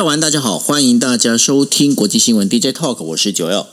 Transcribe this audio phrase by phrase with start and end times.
[0.00, 3.66] 大家晚安，大家好，欢迎大家收听国际新闻 DJ Talk，我是九曜。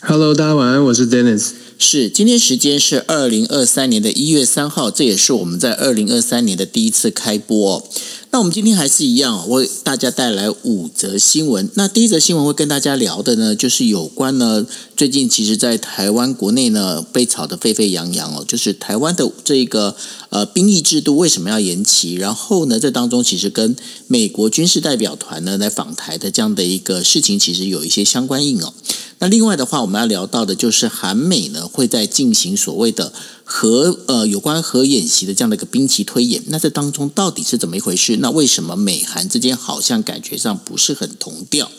[0.00, 1.48] Hello，大家晚安，我是 Dennis。
[1.76, 7.84] 是，今天时间是二零二三年的一月三号，这也是我们在二零二三年的第一次开播哦。
[8.30, 11.68] 那我们今天还是一样，我为大家带来五则新闻。
[11.74, 14.64] 那第一则新闻会跟大家聊的呢，就是有关呢，
[14.96, 19.96] 最近其实，在台湾国内呢被炒得沸沸扬扬哦，就是台湾的这个
[20.34, 22.16] 呃兵役制度为什么要延期？
[22.16, 23.76] 然后呢，这当中其实跟
[24.08, 28.74] 美国军事代表团呢来访台的这样的一个事情，其实有一些相关应哦。
[29.20, 33.12] 那另外的话，我们要聊到的就是韩美呢会在进行所谓的。
[33.46, 38.16] 核呃，有关核演习的这样的一个兵棋推演，那这当中到底是怎么一回事？
[38.16, 41.70] 那为什么美韩之间好像感觉上不是很同调？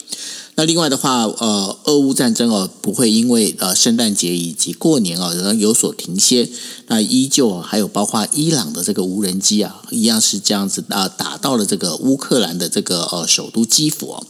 [0.58, 6.50] 那另外的话，呃，俄乌战争哦，不会因为呃圣诞节以及过年哦，而有所停歇。
[6.88, 14.24] 那依旧还有包括伊朗的这个无人机啊，一样是这样子啊，打到了这个乌克兰的这个呃首都基辅。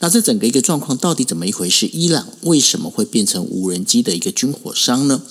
[0.00, 1.86] 那这整个一个状况到底怎么一回事？
[1.86, 5.22] 伊朗为什么会变成无人机的一个军火商呢？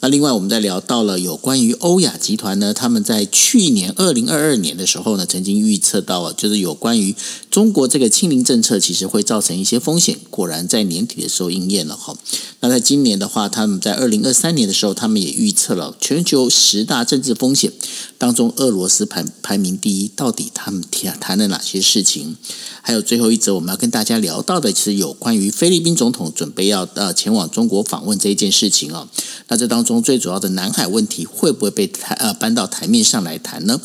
[0.00, 7.14] 那另外，我们在聊到了有关于欧亚集团呢，他们在去年二零二二年的时候呢，曾经预测到了，就是有关于
[7.54, 12.12] 中国这个清零政策其实会造成一些风险，果然在年底的时候应验了哈。
[12.58, 17.70] 那在今年的话，他们在二零二三年的时候，他们也预测了全球十大政治风险
[18.18, 22.36] 当中，俄罗斯排排名第一，到底他们谈谈了哪些事情？
[22.82, 29.08] 还有最后一则，我们要跟大家聊到的，其实有关于菲律宾总统准备要呃前往中国访问这一件事情啊。
[29.46, 33.80] 那这当中最主要的南海问题会不会被台呃搬到台面上来谈呢？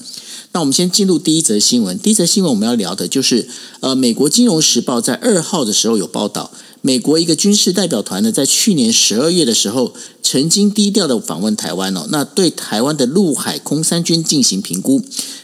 [0.52, 1.98] 那我们先进入第一则新闻。
[2.00, 3.48] 第一则新闻我们要聊的就是
[3.82, 6.52] 呃，美国金融时报在二号的时候有报道，
[6.82, 15.02] 美国一个军事代表团呢，在去年十二月的时候曾经低调的访问台湾哦，那对台湾的陆海空三军进行评估。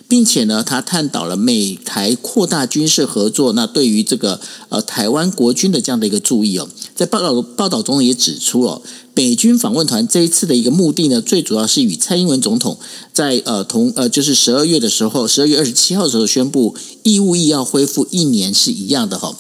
[0.08, 3.54] 并且呢，他探讨了美台扩大军事合作。
[3.54, 8.84] 那对于这个呃台湾国军的这样的一个注意哦，在报道报道中也指出哦，
[9.16, 12.78] 美军访问团这一次的一个目的呢，最主要是与蔡英文总统
[13.14, 19.36] 在呃同呃就是十二月的时候，十二月二十七号的时候宣布义务役要恢复一年是一样的哈，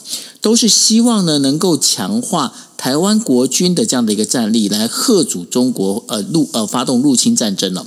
[0.45, 7.83] 都是希望呢能够强化台湾国军的这样的一个战力，来吓阻中国呃入呃发动入侵战争了。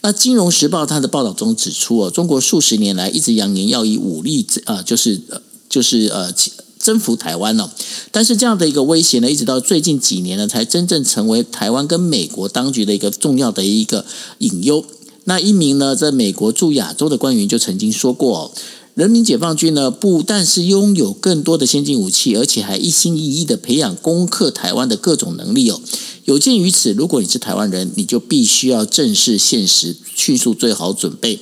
[0.00, 6.34] 那《金融时报》它的报道中指出哦，中国数十年来一直扬言要以武力呃，就是呃，就是呃
[6.80, 7.72] 征服台湾了。
[8.10, 14.04] 但是这样的一个威胁呢，一直到最近几年呢，才真正成为台湾跟美国当局的一个重要的一个
[14.38, 14.84] 隐忧。
[15.24, 18.50] 那一名呢，在美国驻亚洲的官员就曾经说过，
[18.94, 25.80] 人民解放军呢，不但是拥有更多的先进武器，而且还一心一意的培养攻克台湾的各种能力哦。
[26.24, 31.38] 有鉴于此，如果你是台湾人，你就必须要正视现实，迅速做好准备。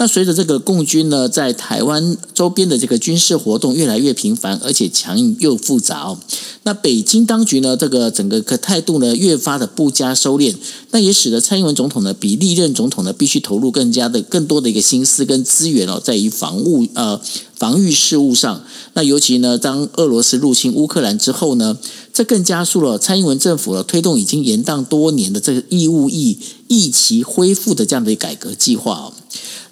[0.00, 6.18] 那随着这个共军呢，在台湾周边的这个军事活动越来越频繁，而且强硬又复杂哦。
[6.62, 10.54] 那北京当局呢，这个整个态度呢，越发的不加收敛。
[10.92, 17.20] 那也使得蔡英文总统呢，比历任总统呢，必须投入更加的更多的一个心思跟资源哦，在于防务呃
[17.54, 18.64] 防御事务上。
[18.94, 21.76] 那尤其呢，当俄罗斯入侵乌克兰之后呢，
[22.14, 26.38] 这更加速了蔡英文政府呢，推动已经延宕多年的这个义务役
[26.70, 29.12] 一起恢复的这样的改革计划哦。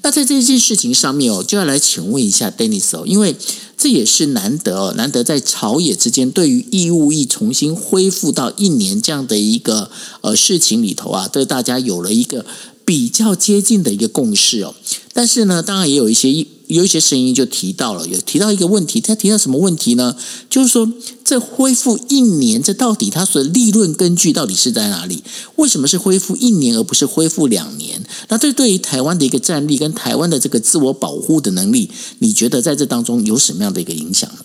[0.02, 3.36] 那在这件事情上面哦，就要来请问一下 Dennis 哦，因为
[3.76, 9.90] 这也是难得哦，难得在朝野之间对于义务役重新恢复到一年这样的一个
[10.22, 12.44] 呃事情里头啊，对大家有了一个
[12.84, 14.74] 比较接近的一个共识哦。
[15.12, 20.14] 但是呢，当然也有一些有一些声音就提到了，有提到一个问题，他提到什么问题呢？
[20.50, 20.92] 就是说，
[21.24, 25.24] 这恢复一年，这到底它所利润根据到底是在哪里？
[25.56, 28.04] 为什么是恢复一年而不是恢复两年？
[28.28, 34.44] 那这对于台湾的一个战力跟台湾的这个自我保护的能力，你觉得在这当中有什么样的一个影响呢？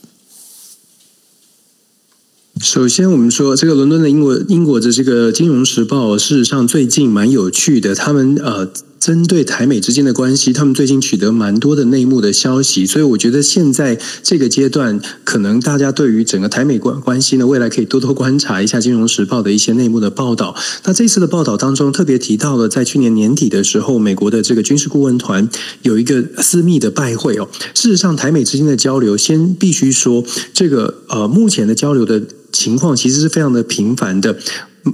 [2.62, 8.72] 首先，我们说这个伦敦的英国英国的这个《金融时报》，事实上最近蛮有趣的，他们呃。
[9.04, 20.56] 针对台美之间的关系，他们最近取得蛮多的内幕的消息，所以我觉得现在这个阶段，可能大家对于整个台美关关系呢，未来可以多多观察一下《金融时报》的一些内幕的报道。
[20.86, 25.50] 那这次的报道当中，特别提到了在去年年底的时候，美国的这个军事顾问团
[25.82, 27.50] 有一个私密的拜会哦。
[27.74, 30.24] 事实上，台美之间的交流，先必须说，
[30.54, 32.24] 这个呃，目前的交流的
[32.54, 34.38] 情况其实是非常的频繁的。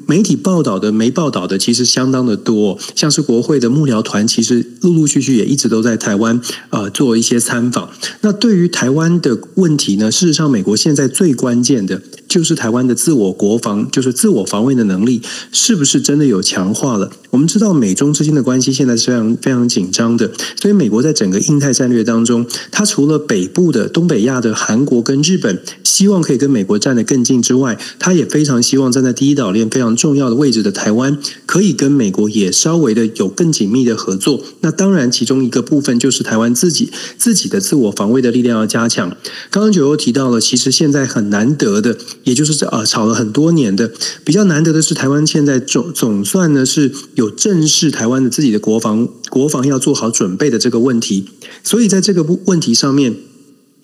[0.08, 2.78] 媒体报道的、没报道的，其实相当的多。
[2.96, 6.40] 像是国会的幕僚团，其实陆陆续续也一直都在台湾
[6.70, 7.90] 呃做一些参访。
[8.22, 15.22] 那对于台湾的问题呢，事实上，美国现在最关键的就是台湾的自我国防，就是自我防卫的能力，
[15.52, 17.12] 是不是真的有强化了？
[17.32, 20.32] 我们知道美中之间的关系现在是非常非常紧张的，
[20.62, 31.18] 所以美国在整个印太战略当中，它除了北部的东北亚的韩国跟日本，希望可以跟美国站得更近之外，它也非常希望站在第一岛链非常重要的位置的台湾，
[31.48, 34.44] 可以跟美国也稍微的有更紧密的合作。
[34.62, 39.10] 那当然，其中一个部分就是台湾自己自己的自我防卫的力量要加强。
[39.50, 43.92] 刚刚九又提到了，其实现在很难得的，也就是这呃吵了很多年的，
[44.24, 46.92] 比较难得的是台湾现在总总算呢是。
[47.16, 51.26] 有正视台湾的自己的国防，国防要做好准备的这个问题，
[51.64, 53.14] 所以在这个问题上面，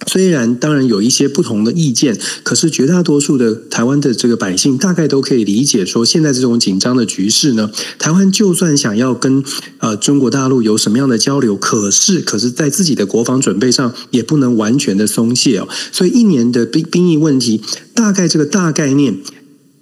[0.08, 9.44] 虽然当然有一些不同的意见，可是绝大多数的台湾的这个百姓大概都可以理解，说现在这种紧张的局势呢，台湾就算想要跟
[9.80, 17.62] 呃中国大陆有什么样的交流，可是可是在自己的国防准备上也不能完全的松懈哦，所以一年的兵兵役问题，
[17.94, 19.18] 大概这个大概念。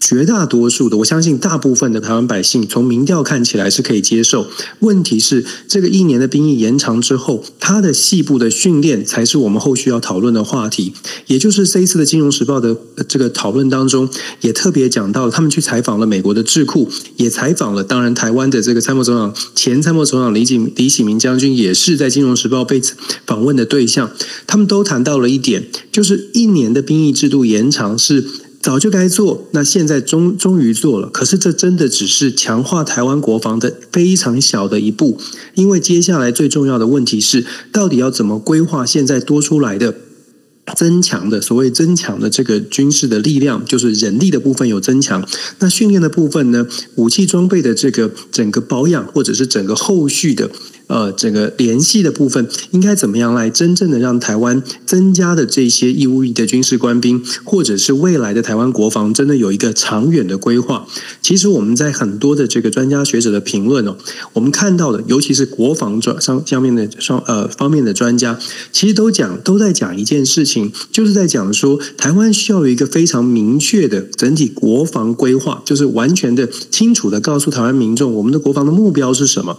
[0.04, 4.46] 绝大多数的，我相信大部分的台湾百姓，从民调看起来是可以接受。
[4.80, 10.94] 问题是，这个一年的兵役延长之后，他的细部的训练才是我们后续要讨论的话题。
[11.28, 12.76] 也就是这一次的《金融时报》的
[13.08, 14.10] 这个讨论当中，
[14.42, 22.82] 也特别讲到，他们去采访了美国的智库，也采访了当然台湾的这个参谋总长前参谋总长李锦李启明将军，也是在《金融时报》被
[23.26, 24.12] 访问的对象。
[24.46, 28.26] 他们都谈到了一点，就是一年的兵役制度延长是。
[28.64, 31.10] 早就该做，那现在终终于做了。
[31.10, 35.20] 可是这真的只是强化台湾国防的非常小的一步，
[35.56, 39.94] 因为接下来最重要的问题是，到底要怎么规划现在多出来的
[40.78, 45.28] 增强的所谓增强的这个军事的力量，就是人力的部分有增强，
[45.60, 46.66] 那训练的部分呢？
[46.96, 50.50] 武器装备的这个整个保养，或者是整个后续的。
[50.88, 60.86] 呃，这个联系的部分应该怎么样来真正的让台湾增加的这些义务役的军事官兵，或者是未来的台湾国防，真的有一个长远的规划？
[61.22, 63.96] 其实我们在很多的这个专家学者的评论哦，
[64.34, 68.38] 我们看到的，尤其是国防专上下面的双呃方面的专家，
[68.72, 79.58] 其实都讲都在讲一件事情，就是在讲说台湾需要有一个非常明确的整体国防规划，就是完全的清楚的告诉台湾民众，我们的国防的目标是什么。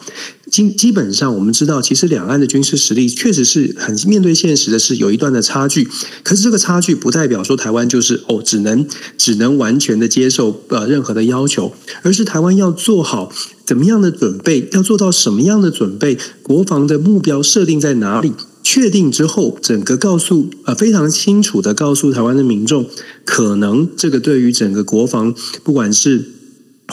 [0.55, 5.89] 基基本上，我们知道，其实两岸的军事实力确实是很面对现实的，是有一段的差距。
[6.23, 8.87] 可是这个差距不代表说台湾就是哦，只能
[9.19, 11.73] 只能完全的接受呃任何的要求，
[12.03, 13.33] 而是台湾要做好
[13.67, 22.87] 怎么样的准备，要做到什么样的准备，国防的目标设定在哪里，确定之后，整个告诉呃非常清楚的告诉台湾的民众，
[23.25, 25.35] 可能这个对于整个国防，
[25.65, 26.31] 不管是。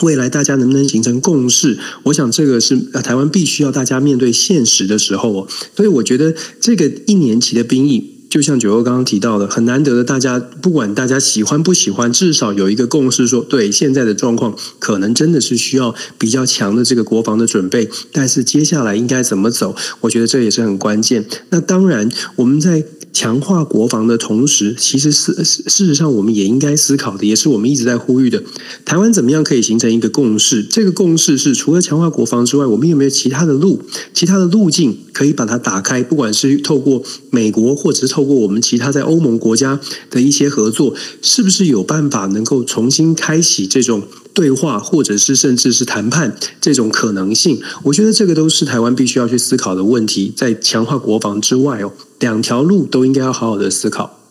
[0.00, 1.78] 未来大家能不能形成共识？
[2.04, 5.46] 我想这个是台湾必须要大家面对现实的时候哦。
[5.76, 17.88] 所以我觉得这个一年期的兵役，就像九欧刚刚提到的，很难得的，大家不管大家喜欢不喜欢，至少有一个共识，说对现在的状况，可能真的是需要比较强的这个国防的准备。
[18.10, 19.76] 但是接下来应该怎么走？
[20.00, 21.26] 我觉得这也是很关键。
[21.50, 22.82] 那当然，我们在。
[23.12, 28.42] 强化国防的同时，其实是事实上，我们也应该思考的，也是我们一直在呼吁的。
[28.84, 30.62] 台湾怎么样可以形成一个共识？
[30.62, 33.80] 这个共识是除了强化国防之外，我们有没有其他的路、
[34.14, 36.02] 其他的路径可以把它打开？
[36.02, 39.78] 不管是透过美国，或者是透过我们其他在欧盟国家
[40.10, 44.02] 的一些合作，是不是有办法能够重新开启这种？
[44.34, 50.32] 对话，或者是甚至是谈判这种可能性，我觉得这个都是台湾必须要去思考的问题。
[50.34, 51.92] 在强化国防之外哦，
[52.22, 54.21] 两条路都应该要好好的思考。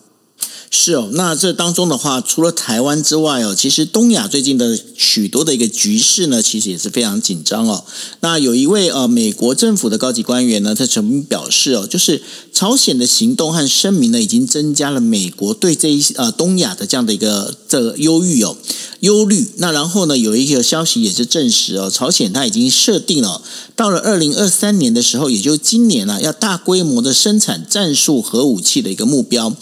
[0.73, 7.83] 是哦，那这当中的话，除了台湾之外哦，其实东亚最近的许多的一个局势呢，其实也是非常紧张哦。
[8.21, 12.23] 那有一位呃美国政府的高级官员呢，他曾经表示哦，就是
[12.53, 18.55] 朝鲜的行动和声明呢，已经增加了美国对这一呃东亚的这样的一个这个忧郁哦。
[19.01, 19.51] 忧虑。
[19.57, 23.41] 那然后呢，有一个消息也是证实哦，朝鲜它已经设定了，
[23.75, 29.53] 到了二零二三年的时候，也就今年呢，要大规模的生产战术核武器的一个目标。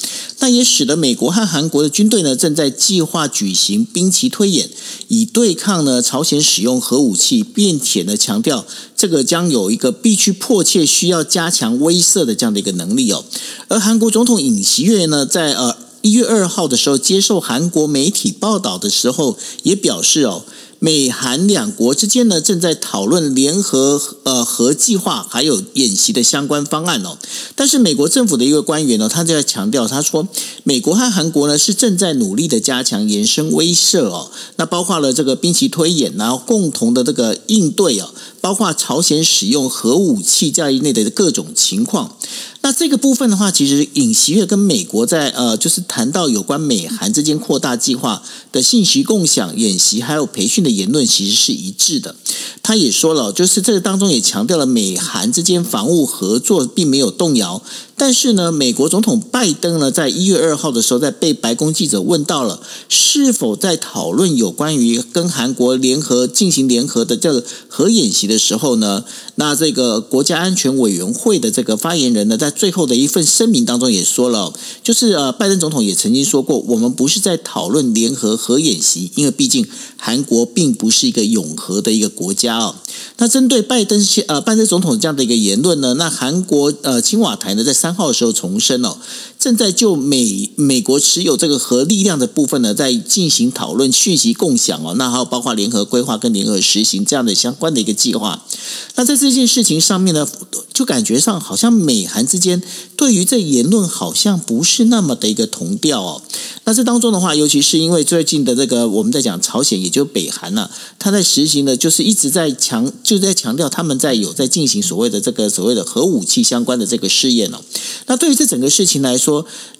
[0.41, 4.69] 但也使得美国和韩国的军队呢，正在计划举行兵棋推演，
[5.07, 8.65] 以对抗呢朝鲜使用核武器，并且呢强调
[8.95, 13.23] 这个将有一个必须迫切需要加强威慑的这样的一个能力哦。
[13.69, 15.75] 而韩国总统尹锡悦呢，在呃。
[16.01, 20.45] 一月二号的时候，接受韩国媒体报道的时候，也表示哦，
[20.79, 27.17] 美韩两国之间呢，正在讨论联合呃核计划还有演习的相关方案哦。
[27.53, 30.25] 但是美国政府的一个官员呢，他就在强调，他说，
[30.63, 38.09] 美国和韩国呢是正在努力的加强延伸威慑哦，那包括了这个兵棋推演，然后共同的这个应对哦。
[38.41, 42.15] 包括朝鲜使用核武器在内的各种情况。
[42.61, 52.15] 那这个部分的话，其实尹锡悦跟美国在呃，就是谈到有关美韩之间扩大计划的信息共享、演习还有培训的言论，其实是一致的。
[52.61, 57.61] 他也说了，就是这个当中也强调了美韩之间防务合作并没有动摇。
[57.99, 69.03] 但是呢，美国总统拜登呢，在一月二号的时候，在被白宫记者问到了是否在讨论有关于跟韩国联合进行联合的这个核演习的时候呢，
[69.35, 82.75] 那这个国家安全委员会的这个发言人呢，在最后的一份声明当中也说了，就是呃，拜登总统也曾经说过，我们不是在讨论联合核演习，因为毕竟韩国并不是一个永和的一个国家哦。
[83.17, 88.95] 那针对拜登呃拜登总统这样的一个言论呢，那韩国呃青瓦台呢在三三号的时候重生了，
[89.39, 98.45] 正在就美美国持有这个核力量的部分呢，在进行讨论、讯息共享哦，那还有包括联合规划跟联合实行这样的相关的一个计划。
[98.95, 100.27] 那在这件事情上面呢，
[100.73, 102.61] 就感觉上好像美韩之间
[102.97, 106.21] 对于这言论好像不是那么的一个同调哦。
[106.65, 112.91] 那这当中的话，尤其是因为最近的这个我们在讲朝鲜，也就北韩呢、啊，他在实行的就是一直在强。
[113.01, 117.59] 就在强调他们在有在进行所谓的这个所谓的核武器相关的这个试验哦。
[118.05, 119.28] 那对于这整个事情来说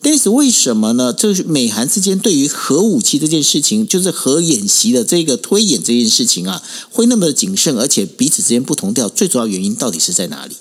[0.01, 1.11] ，Dennis 为什么呢？
[1.13, 10.55] 就是美韩之间对于核武器这件事情，就是核演习的这个推演这件事情啊，会那么的谨慎，而且彼此之间不同调，最主要原因到底是在哪里？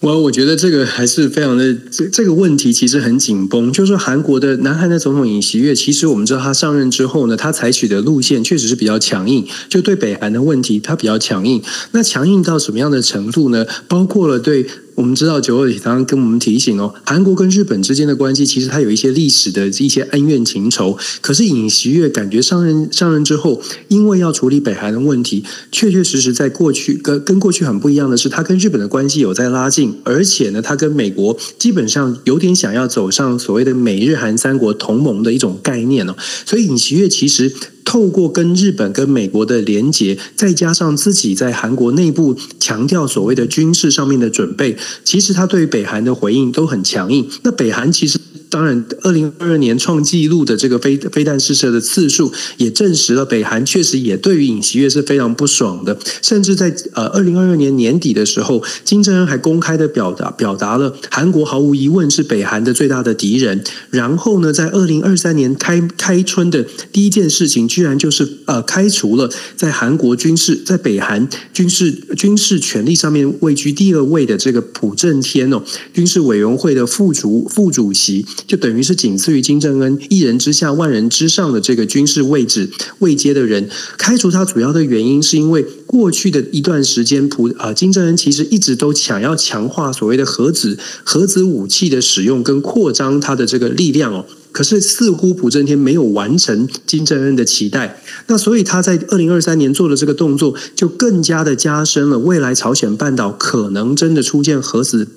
[0.00, 11.62] 我我觉得这个还是非常的这这个问题其实很紧绷，就是说韩国的南韩的总统尹锡悦，其实我们知道他上任之后呢，他采取的路线确实是比较强硬，就对北韩的问题他比较强硬。
[11.92, 13.64] 那强硬到什么样的程度呢？
[13.86, 14.66] 包括了对。
[14.94, 20.96] 我们知道九二里常常跟我们提醒哦，韩国跟日本之间的关系其实它有一些历史的一些恩怨情仇。
[21.20, 36.14] 可是尹锡悦感觉上任上任之后，因为要处理北韩的问题，确确实实在过去跟跟过去很不一样的是，他跟日本的关系有在拉近，而且呢，他跟美国基本上有点想要走上所谓的美日韩三国同盟的一种概念哦。
[36.44, 37.52] 所以尹锡悦其实。
[37.84, 47.28] 透过跟日本、跟美国的连结，再加上自己在韩国内部强调所谓的军事上面的准备，其实他对北韩的回应都很强硬。
[47.42, 48.18] 那北韩其实。
[48.52, 55.98] 当然，二零二二年创纪录的这个飞飞弹试射的次数，也证实了北韩确实也对于尹锡悦是非常不爽的。
[56.20, 63.64] 甚至在呃二零二二年年底的时候，金正恩还公开的表达表达了韩国毫无疑问是北韩的最大的敌人。
[63.88, 75.62] 然后呢，在二零二三年开开春的第一件事情，居然就是呃开除了在韩国军事在北韩军事军事权力上面位居第二位的这个朴正天哦，
[75.94, 78.26] 军事委员会的副主副主席。
[78.46, 82.68] 就等于是仅次于金正恩一人之下万人之上的这个军事位置
[82.98, 105.08] 位阶的人，开除他主要的原因是因为过去的一段时间，普啊金正恩其实一直都想要强化所谓的核子核子武器的使用跟扩张他的这个力量哦，可是似乎朴正天没有完成金正恩的期待，那所以他在二零二三年做的这个动作，就更加的加深了未来朝鲜半岛可能真的出现核子。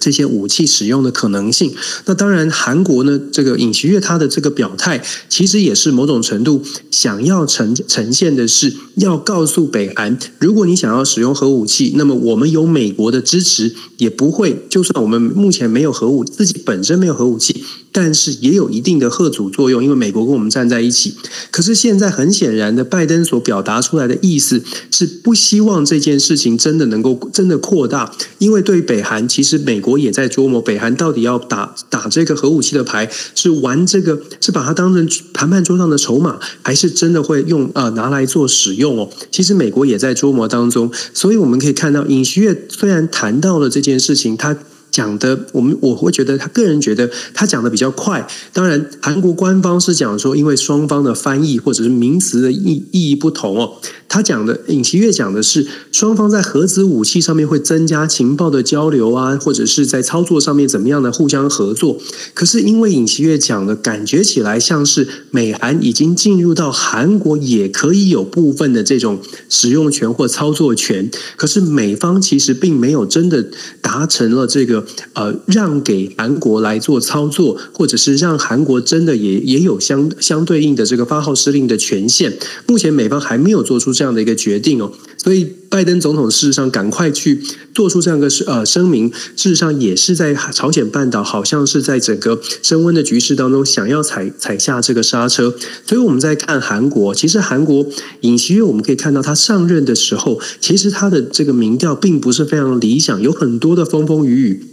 [0.00, 1.72] 这些武器使用的可能性，
[2.06, 17.62] 那当然，韩国呢，这个尹锡悦他的这个表态，其实也是某种程度想要呈呈现的是，要告诉北韩，如果你想要使用核武器，那么我们有美国的支持，也不会，就算我们目前没有核武，自己本身没有核武器。
[17.92, 21.14] 但是也有一定的贺阻作用，因为美国跟我们站在一起。
[21.50, 39.10] 可是现在很显然的，拜登所表达出来的意思是不希望这件事情真的能够真的扩大，因为对北韩，其实美国也在琢磨，北韩到底要打打这个核武器的牌，是玩这个，是把它当成谈判桌上的筹码，还是真的会用啊、呃、拿来做使用哦？
[39.30, 44.56] 其实美国也在琢磨当中，所以我们可以看到，尹锡悦虽然谈到了这件事情，他。
[44.92, 48.24] 讲的，我们我会觉得他个人觉得他讲的比较快。
[48.52, 53.78] 当然，韩国官方是讲说，因为双方的翻译或者是名词的意意义不同哦。
[54.06, 61.98] 他讲的尹锡悦讲的是，双方在核子武器上面会增加情报的交流啊，或者是在操作上面怎么样的互相合作。
[62.34, 69.18] 可是因为尹锡悦讲的感觉起来像是美韩已经进入到韩国也可以有部分的这种
[69.48, 73.42] 使用权或操作权，可是美方其实并没有真的
[73.80, 74.81] 达成了这个。
[75.14, 82.32] 呃，让给韩国来做操作，或者是让韩国真的也也有相相对应的这个发号施令的权限。
[82.66, 87.40] 目前美方还没有做出这样的一个决定哦，所以拜登总统事实上赶快去
[87.74, 95.54] 做出这样一个呃声明，事实上也是在朝鲜半岛好像是在整个升温的局势当中想要踩踩下这个刹车。
[95.86, 97.86] 所以我们在看韩国，其实韩国
[98.20, 104.71] 尹锡悦我们可以看到他上任的时候，其实他的这个民调并不是非常理想，有很多的风风雨雨。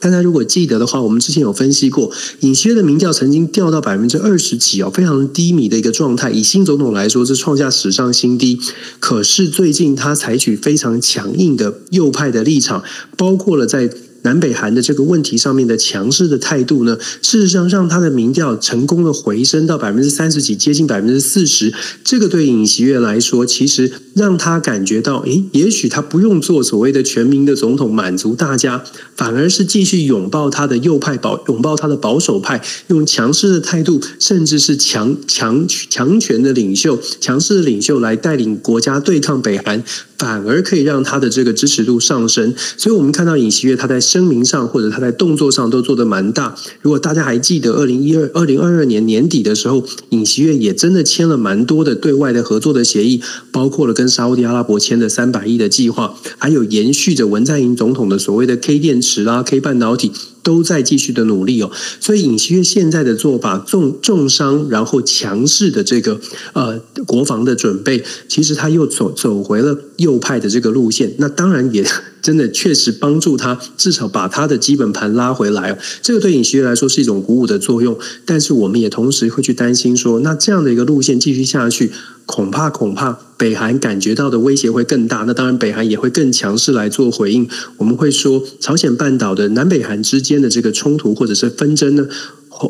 [0.00, 2.10] 大家如果记得的话，我们之前有分析过，
[2.40, 6.30] 尹锡悦的民调曾经掉到百分之二十几哦，非常低迷的一个状态。
[6.30, 8.58] 以新总统来说，是创下史上新低。
[9.00, 12.82] 可是最近他采取非常强硬的右派的立场，
[13.16, 13.90] 包括了在。
[14.24, 21.72] 南北韩的这个问题上面的强势的态度呢，事实上让他的民调成功的回升到百分之三十几，接近百分之四十。
[22.02, 28.82] 这个对尹锡悦来说，其实让他感觉到，诶，也许他不用做所谓的全民的总统，满足大家，
[29.14, 39.84] 反而是继续拥抱他的右派保，拥抱他的保守派，用强势的态度，甚至是强强强权的领袖，强势的领袖来带领国家对抗北韩。
[40.16, 46.54] 反而可以让他的这个支持度上升，所以我们看到尹锡悦他在声明上或者他在动作上都做得蛮大。
[46.82, 60.12] 如果大家还记得二零一二、二零二二年年底的时候，尹锡悦也真的签了蛮多的对外的合作的协议，包括了跟沙乌地阿拉伯签的三百亿的计划，还有延续着文在寅总统的所谓的 K 电池啦、K 半导体。
[60.44, 66.20] 都在继续的努力哦，所以尹锡悦现在的做法重重伤，然后强势的这个
[66.52, 71.84] 呃国防的准备，其实他又走走回了右派的这个路线，那当然也
[72.22, 81.90] 真的确实帮助他至少把他的基本盘拉回来，这个对尹锡悦来说是一种鼓舞的作用，但是我们也同时会去担心说，那这样的一个路线继续下去。
[82.26, 87.48] 恐怕恐怕北韩感觉到的威胁会更大，那当然北韩也会更强势来做回应。
[87.78, 92.06] 我们会说，朝鲜半岛的南北韩之间的这个冲突或者是纷争呢，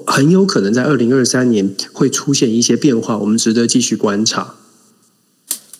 [0.07, 4.55] 很有可能在二零二三年会出现一些变化，我们值得继续观察。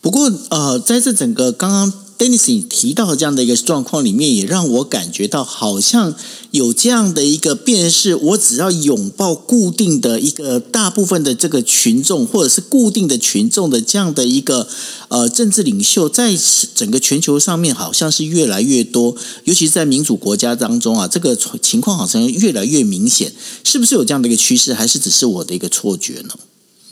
[0.01, 2.04] 不过，呃，在这整个刚刚。
[2.17, 6.15] Dennis 你提到的这样的一个状况里面，也让我感觉到好像
[6.53, 8.15] 有这样的一个变势。
[8.15, 14.69] 我只要拥抱固定的一个大部分的这个群众，或者是固定的群众的这样的一个
[15.09, 16.37] 呃政治领袖，在
[16.75, 23.33] 整个全球上面好像是越来越多，尤其是在民主国家当中啊，这个情况好像越来越明显。
[23.65, 26.35] 是不是有这样的一个趋势，还是只是我的一个错觉呢？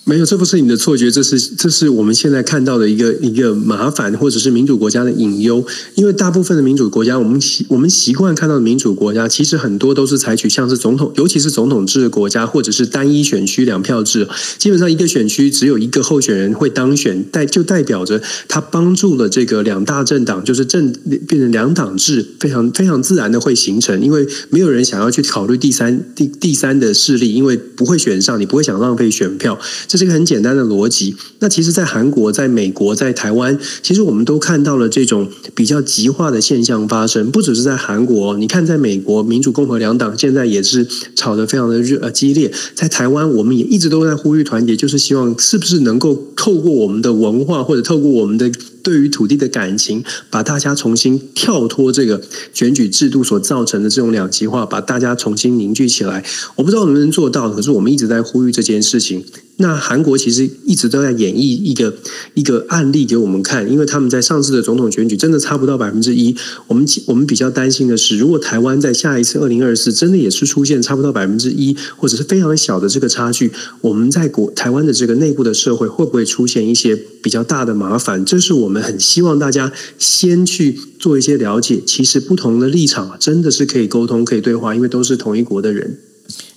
[0.05, 5.65] 没有，这不是你的错觉，这是这是我们现在看到的一个一个麻烦，或者是民主国家的隐忧。
[5.95, 14.29] 因为大部分的民主国家，我们习我们习惯看到的民主国家，其实很多都是采取像是总统，尤其是总统制的国家，或者是单一选区两票制。
[14.59, 20.93] 基本上一个选区只有一个候选人会当选，代就代表着他帮助了这个两大政党，就是政
[21.29, 24.03] 变成两党制，非常非常自然的会形成。
[24.03, 29.57] 因为没有人想要去考虑第三第第三的势力，因为不会选上，你不会想浪费选票。
[29.93, 31.15] 这是一个很简单的逻辑。
[31.41, 37.31] 那其实，在韩国、在美国、在台湾，其实我们都看到了这种比较极化的现象发生。
[37.31, 42.51] 不只是在韩国，你看，在美国，民主、共和两党现在也是吵得非常的热呃激烈。
[42.75, 48.51] 在台湾，我们也一直都在呼吁团结，就是希望是不是能够透过我们的文化，或者透过我们的。
[48.83, 52.21] 对于土地的感情，把大家重新跳脱这个
[52.53, 56.25] 选举制度所造成的这种两极化，把大家重新凝聚起来。
[56.57, 59.25] 我不知道能不能做到，可是我们一直在呼吁这件事情。
[59.59, 61.95] 那韩国其实一直都在演绎一个
[62.35, 66.35] 一个案例给我们看，因为他们在上次的总统选举真的差不到百分之一。
[66.67, 78.25] 我们我们比较担心的是，如果台湾在下一次二零二四真的也是出现差不到百分之一，或者是非常小的这个差距，我们在国台湾的这个内部的社会会不会出现一些比较大的麻烦？
[78.25, 81.79] 这是我我们很希望大家先去做一些了解。
[81.87, 85.99] 其实不同的立场啊，真的是可以沟通、可以对话，因为都是同一国的人。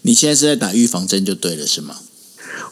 [0.03, 1.97] 你现在是在打预防针就对了，是吗？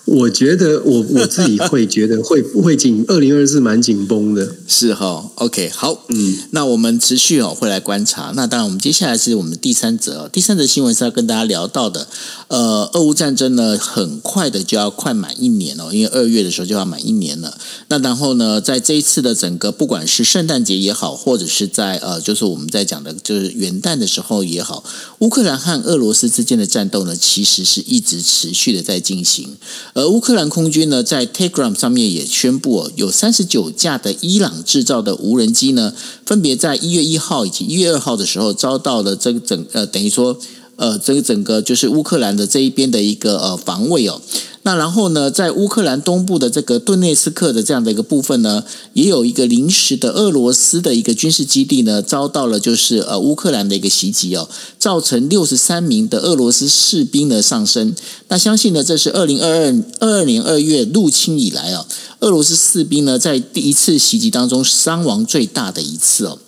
[0.06, 8.34] 我觉得我我自己会觉得会会紧， 二零二四蛮紧绷的，是哈，OK，好，嗯，那我们持续哦会来观察。
[8.36, 12.08] 那当然，我们接下来是我们第三则，第三则新闻是要跟大家聊到的。
[12.50, 17.58] 呃，俄乌战争呢，很快的就要快满一年哦，因为二月的时候就要满一年了。
[17.88, 24.84] 那然后呢，在这一次的整个，不管是圣诞节也好，或者是在呃，就是我们在讲的，就是元旦的时候也好，
[25.20, 29.56] 乌克兰和俄罗斯之间的战斗呢，其实是一直持续的在进行。
[29.94, 35.94] 而乌克兰空军呢，在 Telegram 上面也宣布哦，有三十九架的伊朗制造的无人机呢，
[36.26, 40.38] 分别在一月一号以及一月二号的时候，遭到了这个整呃，等于说
[40.76, 44.22] 呃，这个整个就是乌克兰的这一边的一个呃防卫哦。
[44.66, 54.48] 那然后呢，在乌克兰东部的这个顿涅斯克的这样的一个部分呢，也有一个临时的俄罗斯的一个军事基地呢，遭到了就是呃乌克兰的一个袭击哦，
[54.80, 57.94] 造成六十三名的俄罗斯士兵的丧生。
[58.30, 61.86] 那相信呢，这是二零二二二二年二月入侵以来啊，
[62.22, 66.40] 俄罗斯士兵呢在第一次袭击当中伤亡最大的一次哦。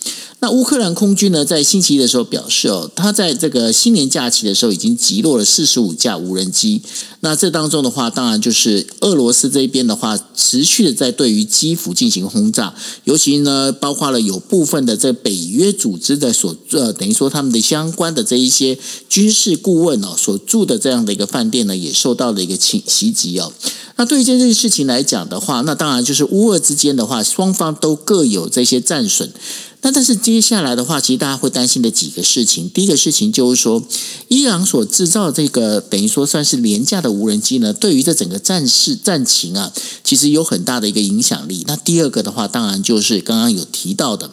[0.45, 6.83] 那乌克兰空军呢，在星期一的时候表示哦，他在这个新年假期的时候已经击落了四十五架无人机。
[7.21, 18.77] 那这当中的话，当然就是俄罗斯这边的话，持续的在对于基辅进行轰炸，尤其呢，包括了有部分的这北约组织的所呃，等于说他们的相关的这一些
[19.09, 23.51] 军事顾问哦，所住的这样的一个饭店呢，也受到了一个侵袭击哦。
[23.97, 29.31] 那对于这件事情来讲的话，那当然就是乌俄之间的话，双方都各有这些战损。
[29.85, 33.83] 那但是接下来的话，其实大家会担心的几个事情，第一个事情就是说，
[34.29, 39.71] 伊朗所制造这个等于说算是廉价的无人机呢，对于这整个战事战情啊，
[40.03, 41.63] 其实有很大的一个影响力。
[41.67, 44.31] 那第二个的话，当然就是刚刚有提到的，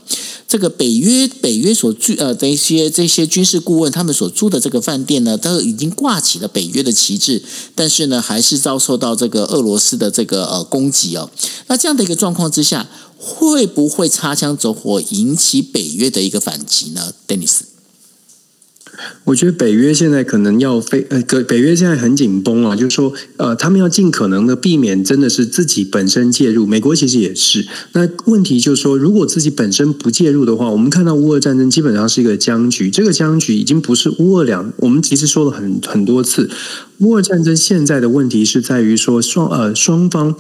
[0.49, 7.43] 这个北约北约所住呃的一些这些军事顾问他们所住的这个饭店呢，都已经挂起了北约的旗帜，
[7.75, 11.29] 但是呢，还是遭受到这个俄罗斯的这个呃攻击哦。
[11.67, 12.89] 那这样的一个状况之下。
[13.25, 17.61] 会不会擦枪走火引起北约的一个反击呢？Dennis，
[19.23, 26.67] 我觉得北约现在可能要非呃，北约现在很紧绷啊，就是说呃，他们要尽可能的避免真的是自己本身介入。
[26.67, 27.65] 美国其实也是。
[27.93, 32.91] 那问题就是说，如果自己本身不介入的话，我们看到乌俄战争基本上是一个僵局。
[32.91, 36.51] 这个僵局已经不是乌俄两，我们其实说了很很多次，
[36.99, 40.37] 乌俄战争现在的问题是在于说双呃双方。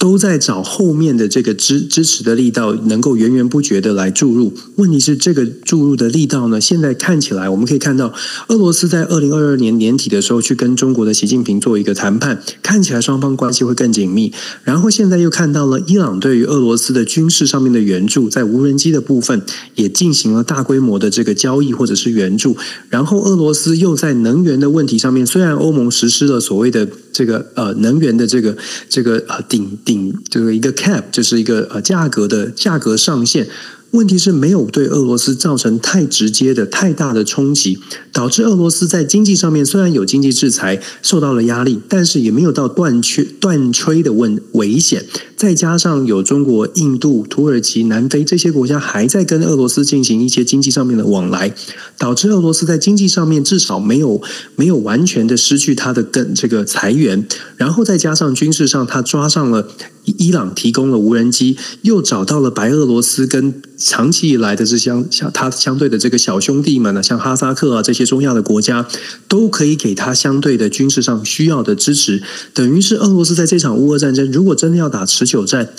[0.00, 4.54] 都在找后面的这个支支持的力道，能够源源不绝的来注入。
[4.76, 6.58] 问题是这个注入的力道呢？
[6.58, 8.10] 现在看起来，我们可以看到，
[8.48, 14.32] 俄罗斯在二零二二年年底的时候去跟中国的习近平做一个谈判，看起来双方关系会更紧密。
[14.64, 19.42] 然后现在又看到了伊朗对于俄罗斯的军事上面的援助，在无人机的部分
[19.74, 22.56] 也进行了大规模的这个交易或者是援助。
[22.88, 28.56] 然后俄罗斯又在能源的问题上面，虽然欧盟实施了所谓的这个呃能源的这个
[28.88, 29.76] 这个呃顶。
[29.90, 33.48] 顶就是一个 cap 就是一个呃价格的价格上限。
[33.92, 37.78] 问题是没有对俄罗斯造成太直接的、太大的冲击，
[38.12, 45.04] 导致俄罗斯在经济上面虽然有经济制裁受到了压力，但是也没有到断缺断炊的问危险。
[45.36, 51.52] 再加上有中国、印度、土耳其、南非这些国家还在跟俄罗斯进行一些经济上面的往来，
[51.98, 54.20] 导致俄罗斯在经济上面至少没有
[54.54, 57.26] 没有完全的失去它的跟这个财源，
[57.56, 59.66] 然后再加上军事上，他抓上了。
[60.04, 68.86] 伊朗提供了无人机，又找到了白俄罗斯跟长期以来的是相相他相对的这个小兄弟们呢，像哈萨克啊这些中亚的国家，
[69.26, 72.22] 都可以给他相对的军事上需要的支持。
[72.52, 75.70] 等于是俄罗斯在这场乌俄战争，如果真的要打持久战，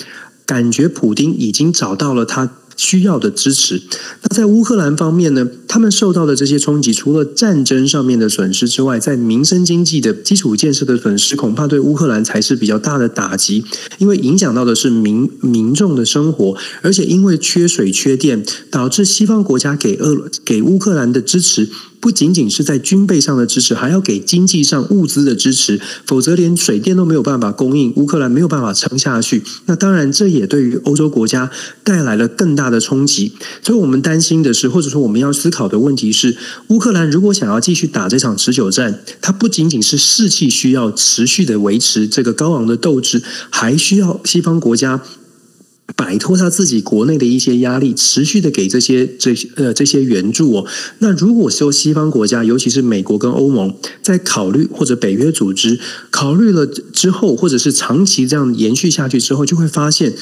[0.47, 2.51] 感觉普丁已经找到了他。
[2.81, 3.79] 需要的支持。
[4.23, 5.47] 那在乌克兰方面呢？
[5.67, 13.63] 他们受到的这些冲击，除了战争上面的损失之外，在民生经济的基础建设的损失，恐怕对乌克兰才是比较大的打击，
[13.99, 21.69] 因为影响到的是民民众的生活，而且因为缺水缺电，导致西方国家给俄给乌克兰的支持。
[22.01, 29.43] 不仅仅是在军备上的支持，还要给经济上物资的支持，否则连水电都没有办法供应，乌克兰没有办法撑下去。
[29.67, 31.49] 那当然，这也对于欧洲国家
[31.83, 33.33] 带来了更大的冲击。
[33.61, 36.35] 所以我们担心的是，或者说我们要思考的问题是，
[36.69, 45.01] 乌克兰如果想要继续打这场持久战，它不仅仅是士气需要持续的维持这个高昂的斗志，还需要西方国家。
[45.95, 50.65] 摆脱他自己国内的一些压力，持续的给这些这些呃这些援助哦。
[50.99, 60.13] 那如果说西方国家，尤其是美国跟欧盟，在考虑或者北约组织考虑了之后，或者是长期这样延续下去之后，就会发现。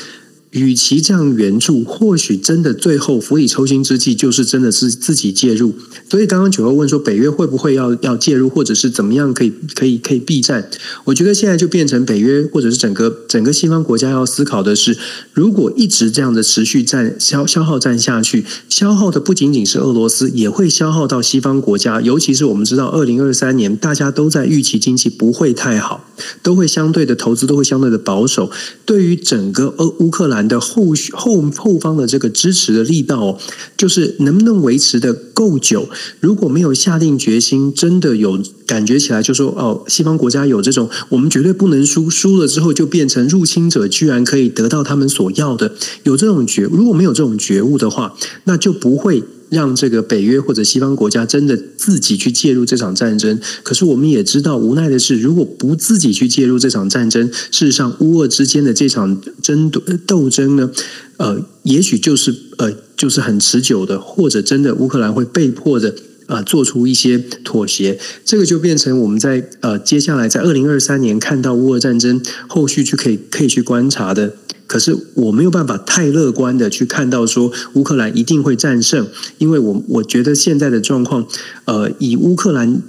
[0.51, 5.75] 与其这样援助，或许真的最后釜底抽薪之计就是真的是自己介入。
[6.09, 10.67] 所以刚刚九号问说，北约会不会要要介入，或者是怎么样可以可以可以避战？
[11.03, 14.97] 我觉得现在就变成北约或者是整个整个西方国家要思考的是，
[15.33, 22.01] 如果一直这样的持续战消消耗战下去，消耗的不仅仅是俄罗斯，也会消耗到西方国家。
[22.01, 26.09] 尤其是我们知道，二零二三年大家都在预期经济不会太好，
[26.41, 28.49] 都会相对的投资都会相对的保守。
[28.84, 30.39] 对于整个俄乌克兰。
[30.49, 33.38] 的后续后后方的这个支持的力道，
[33.77, 35.88] 就是能不能维持得够久？
[36.19, 49.23] 如果没有下定决心，真的有感觉起来，就说哦，西方国家有这种，我们绝对不能输，输了之后就变成入侵者，居然可以得到他们所要的，有这种觉，如果没有这种觉悟的话，那就不会。
[49.49, 53.39] 让这个北约或者西方国家真的自己去介入这场战争。
[53.63, 60.71] 可是我们也知道，无奈的是，如果不自己去介入这场战争，事实上乌俄之间的这场争斗斗争呢，
[61.17, 65.95] 呃，也许就是呃，就是很持久的，或者真的乌克兰会被迫的。
[66.29, 74.35] 啊、呃，做出一些妥协，这个就变成我们在呃接下来在二零二三年看到乌俄战争后续去可以可以去观察的。
[74.69, 79.08] 可是我没有办法太乐观的去看到说乌克兰一定会战胜，
[79.39, 81.27] 因为我我觉得现在的状况，
[81.65, 82.82] 呃，以乌克兰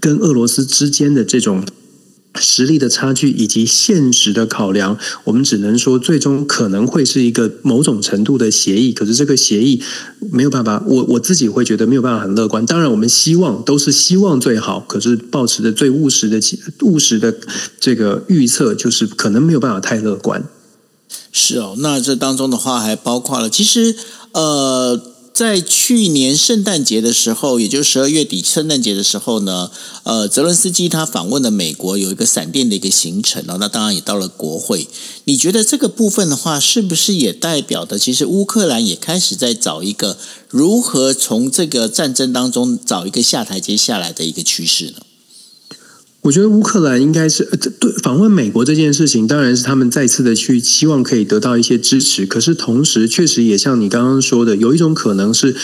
[0.00, 1.62] 跟俄罗斯之间的这种。
[2.38, 8.92] 实力的差距以及现实的考量，我们只能说最终可能会是一个某种程度的协议。
[8.92, 9.82] 可是这个协议
[10.30, 12.66] 没有办法，我我自己会觉得没有办法很乐观。
[12.66, 16.38] 当然，我们希望都是希望最好，可是抱持着最务实的
[16.82, 17.34] 务实的
[17.80, 20.44] 这个预测，就是可能没有办法太乐观。
[21.38, 23.94] 是哦，那这当中的话还包括了，其实
[24.32, 25.12] 呃。
[25.36, 29.70] 在去年圣诞节的时候，也就是十二月底圣诞节的时候呢，
[30.04, 34.88] 呃，泽伦斯基他访问了美国，有一个闪电的一个行程哦，那当然也到了国会。
[35.24, 40.16] 你觉得这个部分的话，是不是也代表的，其实乌克兰也开始在找一个
[40.48, 45.02] 如何从这个战争当中找一个下台阶下来的一个趋势呢？
[46.26, 52.26] 我觉得乌克兰应该是呃对访问美国这件事情，当然是他们再次的去希望可以得到一些支持。
[52.26, 55.54] 可是同时，确实也像你刚刚说的，有一种可能是。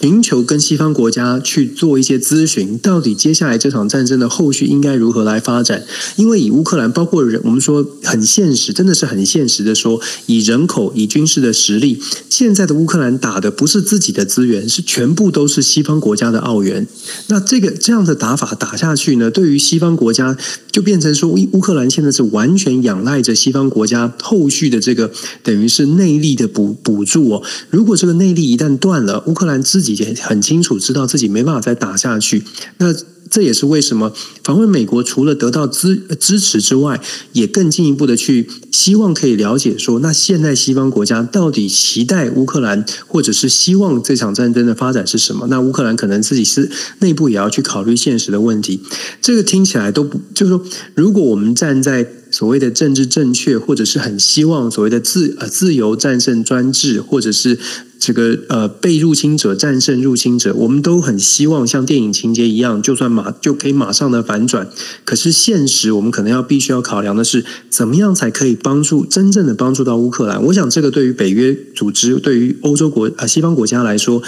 [0.00, 5.84] 寻求跟西方国家去做一些咨询，到底接下来这场战争的后续应该如何来发展？
[6.16, 16.86] 因为以乌克兰，包括人，我们说很现实，真的是很现实的说，以人口、以军事的实力，现在的乌克兰打的不是自己的资源，是全部都是西方国家的澳元。
[17.26, 20.34] 那这个这样的打法打下去呢，对于西方国家
[20.72, 25.10] 就变成说，乌克兰现在是完全仰赖着西方国家后续的这个
[25.42, 27.42] 等于是内力的补补助哦。
[27.68, 29.89] 如果这个内力一旦断了，乌克兰自己。
[29.94, 32.42] 也很清楚知道自己没办法再打下去，
[32.78, 32.94] 那
[33.30, 37.00] 这也是为什么访问美国除了得到支支持之外，
[37.32, 45.46] 也更进一步的去希望可以了解说，那现在西方国家到底期待乌克兰，或者是希望这场战争的发展是什么？
[45.48, 48.80] 那乌克兰可能自己是内部也要去考虑现实的问题。
[49.22, 50.64] 这个听起来都不，就是说，
[50.96, 57.56] 如果我们站在所谓的政治正确，或者是很希望所谓的自呃自由战胜专制，或者是。
[58.00, 64.66] 这个呃，被入侵者战胜入侵者，我们都很希望像电影情节一样，就算马就可以马上的反转。
[65.04, 70.42] 可是现实，我们可能要必须要考量的是，怎么样才可以帮助真正的帮助到乌克兰？
[70.44, 74.22] 我想，这个对于北约组织，对于欧洲国啊西方国家来说，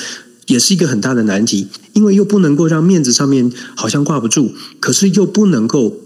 [0.49, 6.02] 也是一个很大的难题，因为又不能够让面子上面好像挂不住，可是又不能够。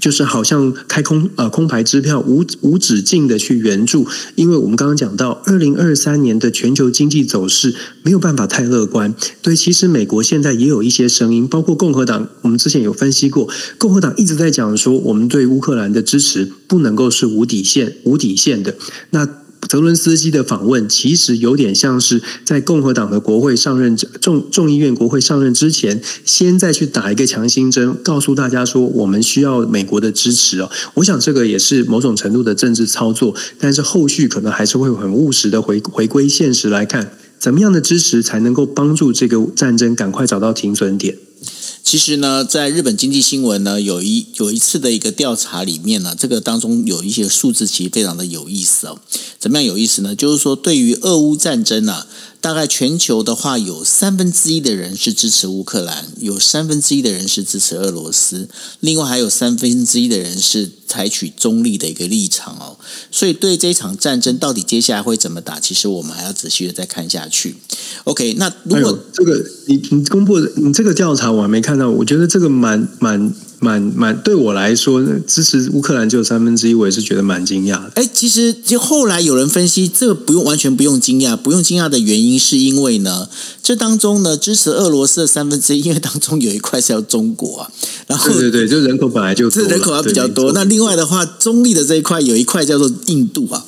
[0.00, 9.14] 就是好像开空呃空牌支票无无止境的去援助，因为我们刚刚讲到二零二三年的全球经济走势没有办法太乐观。
[9.40, 18.74] 对，其实美国现在也有一些声音，包括共和党，我们之前有分析过，共和党一直在讲说，我们对乌克兰的支持不能够是无底线、无底线的。
[19.10, 19.26] 那
[19.68, 30.70] 泽伦斯基的访问其实有点像是在共和党的国会上任众众议院国会上任之前，先再去打一个强心针，告诉大家说我们需要美国的支持哦。
[30.94, 41.16] 我想这个也是某种程度的政治操作，但是后续可能还是会很务实的回回归现实来看，怎么样的支持才能够帮助这个战争赶快找到停损点。
[41.84, 48.98] 其实呢，在日本经济新闻呢，有一有一次的一个调查里面呢，这个当中有一些数字其实非常的有意思哦。
[49.38, 50.16] 怎么样有意思呢？
[50.16, 52.06] 就是说，对于俄乌战争呢、
[52.40, 58.48] 大概全球的话，有三分之一的人是支持乌克兰，有三分之一的人是支持俄罗斯，
[58.80, 62.76] 另外还有三分之一的人是采取中立的一个立场哦。
[63.10, 67.56] 所以对这场战争到底接下来会怎么打，其实我们还要仔细的再看下去。
[68.04, 73.34] OK，那如果、这个你你公布你这个调查我还没看到，我觉得这个蛮蛮。
[73.60, 77.92] 蛮蛮对我来说，支持乌克兰只有三分之一，我也是觉得蛮惊讶的。
[77.94, 83.28] 哎，其实就后来有人分析，这个不用完全不用惊讶，不用惊讶的原因是因为呢，
[83.62, 87.70] 这当中呢支持俄罗斯的三分之一，因为当中有一块是要中国啊。
[88.06, 90.52] 然后对对对，就人口本来就这人口还比较多。
[90.52, 93.64] 那另外的话，中立的这一块有一块叫做印度啊。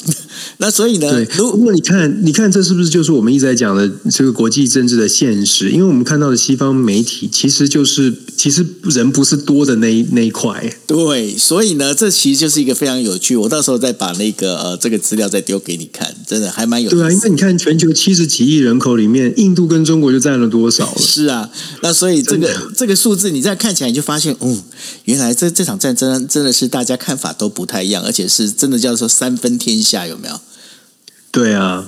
[0.58, 5.70] 那所以呢，对，如果你看，你看这是不是就是我们一直在讲的这个国际政治的现实？
[5.70, 10.72] 因为我们看到的西方媒体，其实就是其实人不是多的那一那一块。
[10.86, 13.36] 对，所以呢，这其实就是一个非常有趣。
[13.36, 16.96] 我到时候再把那个呃这个资料再丢给你看，真的还蛮有趣。
[16.96, 20.98] 对啊，因为你看全球七十几亿人口里面，印度跟中国就占了多少了？
[20.98, 21.50] 是啊，
[21.82, 24.62] 那所以这个这个数字你再看起来，你就发现，嗯，
[25.04, 30.40] 原来这这场战争真的是大家看法都不太一样，而且是真的叫做三分天下，有没有？
[31.36, 31.84] 对啊，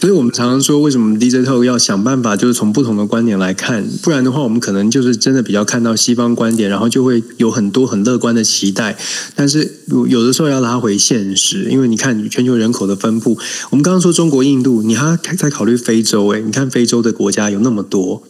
[0.00, 8.96] 所以我们常常说，为什么 DJ Talk 要想办法，就是从不同的观点来看，不然的话，我们可能就是真的比较看到西方观点，然后就会有很多很乐观的期待。
[9.34, 13.36] 但是有的时候要拉回现实，因为你看全球人口的分布，
[13.68, 16.28] 我们刚刚说中国、印度，你还在考虑非洲？
[16.28, 18.22] 哎，你看非洲的国家有那么多。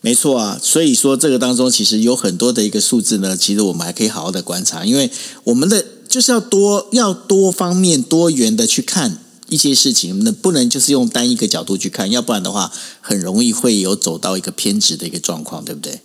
[0.00, 5.08] 没错啊，所以说这个当中其实有很多的一个数字呢，其实我们还可以好好的观察，因为
[5.44, 9.18] 我们的就是要多要多方面多元的去看
[9.50, 16.00] 一些事情，那不能就是用单一个角度去看，要不然的话很容易会有走到一个偏执的一个状况，对不对？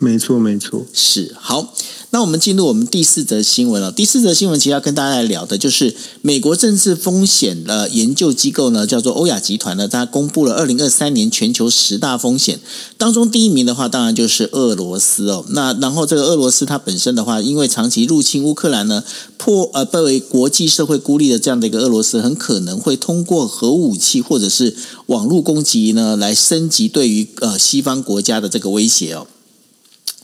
[0.00, 1.74] 没错，没错，是好。
[2.10, 3.92] 那我们进入我们第四则新闻了。
[3.92, 12.60] 第四则新闻其实要跟大家来聊的，就是美国政治风险的研究机构呢，叫做欧亚集团呢，它公布了二零二三年全球十大风险
[12.96, 15.44] 当中，第一名的话，当然就是俄罗斯哦。
[15.48, 19.04] 那然后这个俄罗斯它本身的话，因为长期入侵乌克兰呢，
[19.36, 24.74] 破呃被为国际社会孤立的这样的一个俄罗斯，很可能会通过核武器或者是
[25.06, 29.26] 网络攻击呢，来升级对于呃西方国家的这个威胁哦。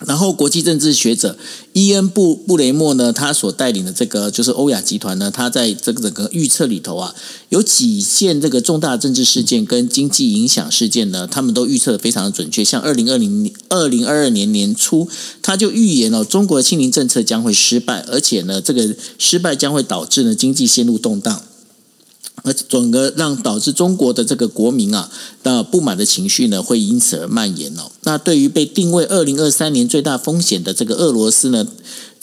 [0.06, 1.36] 然后，国际政治学者
[1.72, 7.14] 伊恩布布雷默呢，他所带领的这个就是欧亚集团呢，他在这个整个预测里头啊，
[7.48, 12.64] 有几件这个重大政治事件跟经济影响事件呢，他们都预测的非常的准确。
[12.64, 15.08] 像二零二零二零二二年年初，
[15.42, 21.42] 他就预言了中国的清零政策将会失败，而且呢，这个失败将会导致呢经济陷入动荡。
[22.44, 25.10] 而整个让导致中国的这个国民啊，
[25.42, 27.90] 那不满的情绪呢，会因此而蔓延哦。
[28.04, 31.66] 那对于被定位二零二三年最大风险的这个俄罗斯呢？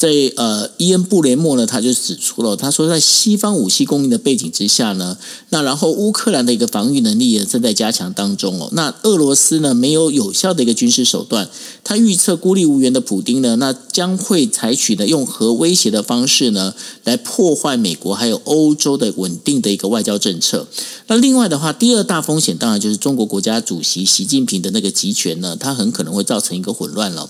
[0.01, 5.15] 在呃，伊恩布雷默呢，他就指出了，他说，在西方武器供应的背景之下呢，
[5.49, 8.67] 那然后乌克兰的一个防御能力也正在加强当中哦。
[8.71, 11.47] 那俄罗斯呢，没有有效的一个军事手段，
[11.83, 20.65] 他预测孤立无援的普丁呢，那将会采取的用核威胁的方式呢，来破坏美国还有欧洲的稳定的一个外交政策。
[21.05, 27.29] 那另外的话，第二大风险当然就是中国国家主席习近平的那个集权呢，它很可能会造成一个混乱了。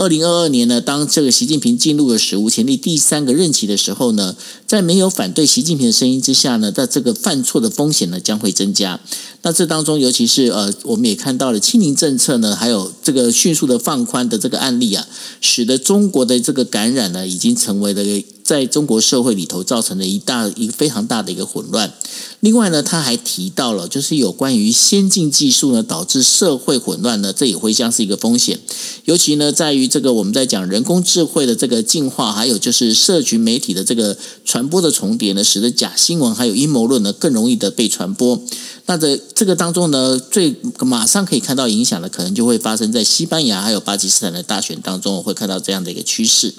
[0.00, 4.34] 二零二二年呢，当这个习近平进入了史无前例第三个任期的时候呢，
[4.66, 8.98] 在没有反对习近平的声音之下呢，在这个犯错的风险呢将会增加。
[9.42, 15.06] 那这当中，尤其是呃，我们也看到了清零政策呢，还有这个迅速的放宽的这个案例啊，
[15.42, 18.02] 使得中国的这个感染呢，已经成为了
[18.50, 21.94] 在中国社会里头造成了一大一个非常大的一个混乱。
[22.40, 28.58] 另外呢，他还提到了，就是有关于先进技术呢导致社会混乱呢，这也会像是一个风险。
[29.04, 38.42] 尤其呢，在于这个我们在讲人工智慧的这个进化，还有就是社群媒体的这个传播的重叠呢，使得假新闻还有阴谋论呢更容易的被传播。
[38.90, 46.52] 那这这个当中呢，最马上可以看到影响的，可能就会发生在西班牙还有巴基斯坦的大选当中，我会看到这样的一个趋势。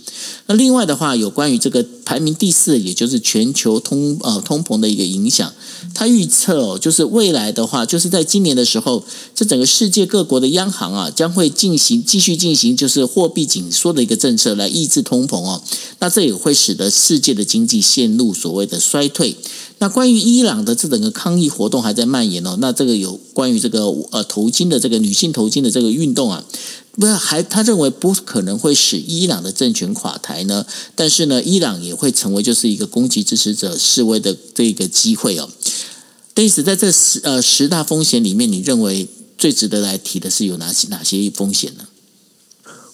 [0.45, 5.51] 那另外的话，有关于这个排名第四，也就是全球通呃通膨的一个影响。
[5.93, 9.03] 他预测哦，就是未来的话，就是在今年的时候，
[9.35, 15.61] 这整个世界各国的央行啊，将会进行继续进行就是货币紧缩的一个政策来抑制通膨哦。
[15.99, 19.35] 那这也会使得世界的经济陷入所谓的衰退。
[19.81, 22.55] 那关于伊朗的这整个抗议活动还在蔓延哦。
[22.61, 26.43] 那这个有关于这个呃头巾的这个女性头巾的这个运动啊，
[26.91, 30.67] 不是还他认为不可能会使伊朗的政权垮台呢？
[30.93, 35.49] 但是呢，伊朗也会成为就是一个攻击支持者示威的这个机会哦。
[36.35, 41.85] 但是在这十呃十大风险里面，你认为最值得来提的是有哪些哪些风险呢？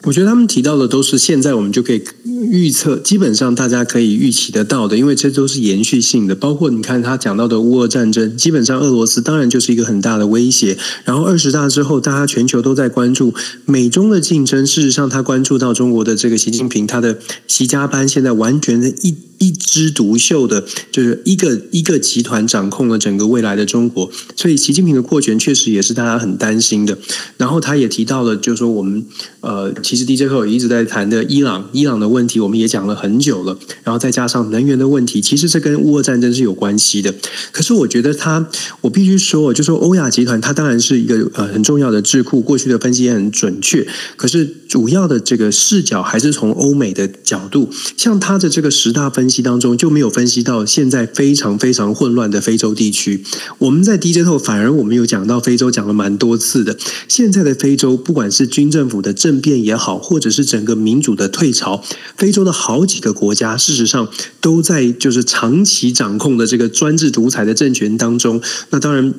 [0.08, 6.34] 我觉得他们提到的都是现在我们就可以预测，基本上大家可以预期得到的，因为这都是延续性的。
[6.34, 10.78] 包括你看他讲到的乌俄战争，基本上俄罗斯当然就是一个很大的威胁。
[11.04, 13.34] 然后二十大之后，大家全球都在关注
[13.66, 14.66] 美中的竞争。
[14.66, 19.14] 事实上，他关注到中国的这个习近平，他的习家班现在完全的一。
[19.40, 26.98] 一枝独秀的，就是一个一个集团掌控了整个未来的中国，所以习近平的扩权确实也是大家很担心的。
[27.38, 29.06] 然后他也提到了，就是说我们
[29.42, 33.56] 呃，其实 DJ 后一直在谈的伊朗，伊朗的问题我们也讲了很久了。
[33.84, 37.14] 然后再加上能源的问题，其实这跟乌俄战争是有关系的。
[37.52, 38.48] 可是我觉得他，
[38.82, 43.88] 我必须说，就说欧亚集团它当然是一个呃很重要的智库，过去的分析也很准确。
[44.16, 49.27] 可是主要的这个视角还是从欧美的角度，像他的这个十大分。
[49.28, 53.26] 分析当中就没有分析到现在非常非常混乱的非洲地区。
[53.58, 56.78] 我们在 DJ 后反而我们有讲到非洲，讲了蛮多次的。
[57.10, 61.84] 现在的非洲，不管是军政府的政变也好，或者是整个民主的退潮，
[62.16, 64.08] 非洲的好几个国家，事实上
[64.40, 68.42] 都在就是长期掌控的这个专制独裁的政权当中。
[68.70, 69.14] 那当然。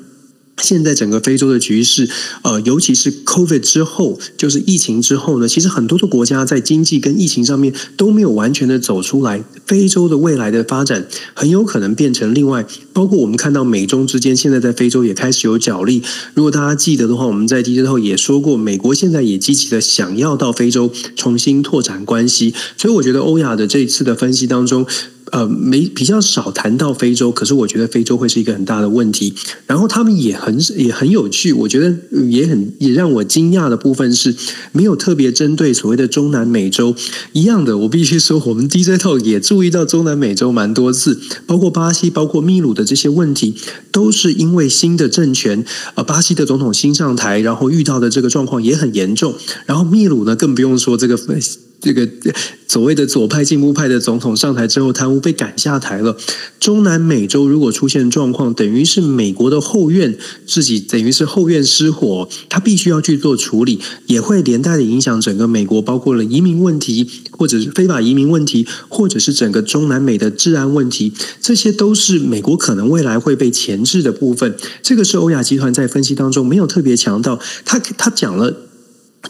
[0.60, 2.08] 现在整个非洲的局势，
[2.42, 9.42] 呃，尤其是 COVID 之后，就是疫情之后呢，其实很多的国家在经济跟疫情上面都没有完全的走出来。
[9.66, 16.02] 非洲的未来的发展很有可能变成另外，包括我们看到美中之间现在在非洲也开始有角力。
[16.34, 22.54] 如果大家记得的话，我们在 DJ 后也说过，美国现在也积极的想要到非洲重新拓展关系。
[22.76, 24.86] 所以我觉得欧亚的这一次的分析当中。
[25.32, 29.34] 呃，没比较少谈到非洲，可是我觉得非洲会是一个很大的问题。
[29.66, 31.94] 然后他们也很也很有趣，我觉得
[32.28, 34.34] 也很也让我惊讶的部分是，
[34.72, 36.94] 没有特别针对所谓的中南美洲
[37.32, 37.78] 一样的。
[37.78, 43.54] 我必须说，我们 DJ t o 也注意到中南美洲蛮多次，包括巴西、包括秘鲁的这些问题，
[43.92, 45.64] 都是因为新的政权，
[45.94, 49.34] 呃，巴西的总统新上台，然后遇到的这个状况也很严重。
[49.66, 51.18] 然后秘鲁呢，更不用说这个。
[51.80, 52.08] 这个
[52.66, 56.16] 所谓的左派进步派的总统上台之后贪污被赶下台了。
[56.58, 74.56] 中南美洲如果出现状况，等于是美国的后院自己等于是后院失火，他必须要去做处理，也会连带的影响整个美国，包括了移民问题，或者是非法移民问题，或者是整个中南美的治安问题，这些都是美国可能未来会被钳制的部分。
[74.82, 78.67] 这个是欧亚集团在分析当中没有特别强调，他他讲了。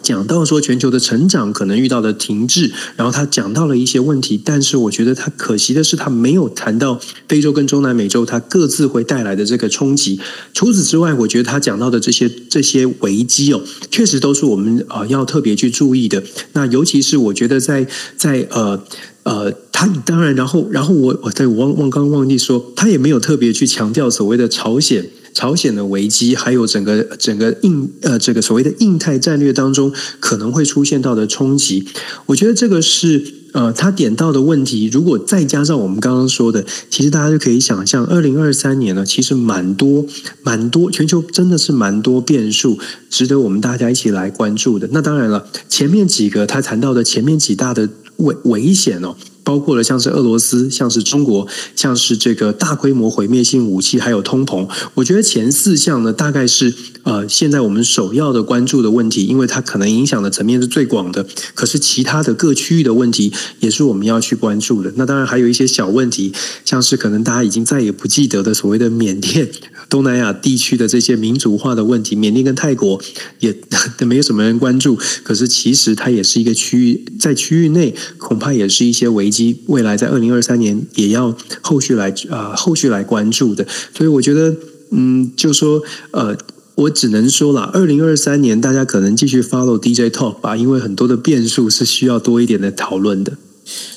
[0.03, 10.21] 讲到说全球的成长可能遇到的停滞，然后他讲到了一些问题，但是我觉得他可惜的是他没有谈到非洲跟中南美洲它各自会带来的这个冲击。
[10.53, 16.23] 除此之外，我觉得他讲到的这些这些危机哦，确实都是我们啊要特别去注意的。
[16.53, 17.87] 那尤其是我觉得在
[18.17, 18.83] 在呃
[19.23, 25.11] 呃，他当然，然后然后我我在我忘忘刚忘记说，他也没有特别去强调所谓的朝鲜。
[25.33, 31.87] 朝鲜的危机，还有整个整个印呃这个所谓的印太战略当中可能会出现到的冲击，
[32.27, 34.91] 我觉得这个是呃他点到的问题。
[34.93, 40.05] 如果再加上我们刚刚说的，其实大家就可以想象，二零二三年呢，其实蛮多
[40.43, 44.89] 蛮多，全球真的是蛮多变数，值得我们大家一起来关注的。
[44.93, 49.17] 那当然了，前面几个他谈到的前面几大的危危险哦。
[49.49, 54.69] 包括了像是俄罗斯、像是中国、像是这个大规模毁灭性武器，还有通膨。
[54.93, 56.75] 我觉得前四项呢，大概是
[57.05, 61.27] 呃现在我们首要的关注的问题，因为它可能影响的层面是最广的。
[61.55, 64.93] 可是其他的各区域的问题也是我们要去关注的。
[64.97, 66.31] 那当然还有一些小问题，
[66.67, 69.49] 像是可能大家已经再也不记得的所谓的缅甸、
[69.89, 72.15] 东南亚地区的这些民族化的问题。
[72.15, 73.01] 缅甸跟泰国
[73.39, 73.57] 也
[74.01, 79.38] 没有什么人关注，可是其实它也是一个区域，在区域内恐怕也是一些危机。
[79.67, 83.67] 未来在二零二三年也要后续来啊、呃，后续来关注的，
[83.97, 84.55] 所以我觉得，
[84.91, 85.83] 嗯，就说
[86.13, 86.37] 呃，
[86.75, 93.37] 我只能说了，二零二三年大家可能继续 follow DJ Talk 吧，因为很多的变数是需要多一点的讨论的。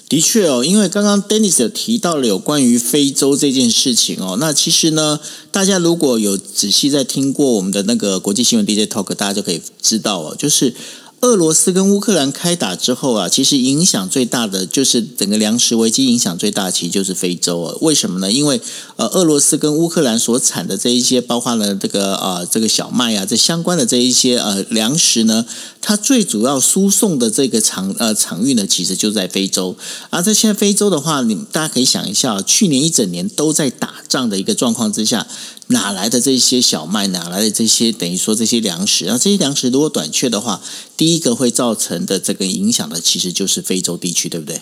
[0.10, 5.20] 的确哦，因为刚刚 Dennis 提到了有关于非洲这件事情哦，那其实呢，
[5.52, 10.74] 大家如果有仔细在听过我们的那个国际新闻 DJ Talk，大家就可以知道哦，就是。
[11.22, 17.76] 俄罗斯跟乌克兰开打之后啊，其实影响最大的就是整个粮食危机影响最大，其实就是非洲啊。
[17.82, 18.32] 为什么呢？
[18.32, 18.59] 因为
[18.95, 25.45] 呃，俄罗斯跟乌克兰所产的这一些，包括了这个、呃，这个小麦啊，这相关的这一些呃粮食呢，
[25.80, 29.78] 它最主要输送的这个场呃场域呢，其实就在非洲。
[30.09, 35.28] 而在现在非洲的话，你大家可以想一下，去年一整年都在打仗的一个状况之下。
[35.72, 37.07] 哪来的这些小麦？
[37.07, 39.05] 哪来的这些等于说这些粮食？
[39.05, 40.61] 然后这些粮食如果短缺的话，
[40.95, 44.61] 第一个会造成的这个影响的，其实就是非洲地区，对不对？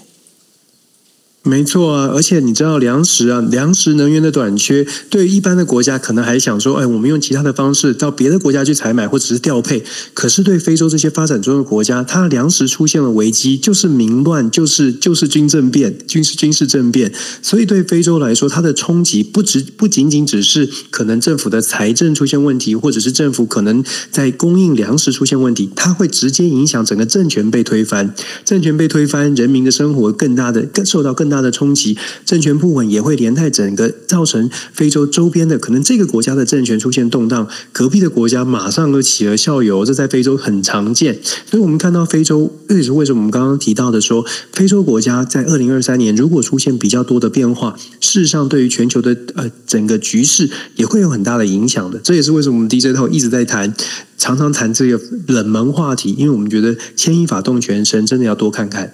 [1.43, 9.81] 没错啊，而且你知道粮食啊，粮食能源的短缺，对一般的国家可能还想说，哎，我们用其他的方式到别的国家去采买或者是调配。
[10.13, 17.11] 可是对非洲这些发展中的国家，它粮食出现了危机，就是民乱，就是就是军政变，军事军事政变。
[17.41, 23.81] 所以对非洲来说，它的冲击不只不仅仅只是可能政府的财政出现问题，或者是政府可能
[24.11, 28.13] 在供应粮食出现问题，它会直接影响整个政权被推翻，
[28.43, 41.19] 政权被推翻，人民的生活更大的更受到更大的冲击，政权不稳也会连带整个造成非洲周边的可能这个国家的政权出现动荡，隔壁的国家马上就起了效尤，这在非洲很常见。
[41.49, 51.99] 所以，我们看到非洲，这也是为什么我们刚刚提到的说，非洲国家在二零二三年如果出现比较多的变化，事实上对于全球的呃整个局势也会有很大的影响的。
[51.99, 53.73] 这也是为什么我们 DJ 套一直在谈，
[54.17, 58.93] 常常谈这个冷门话题，因为我们觉得牵一发动全身，真的要多看看。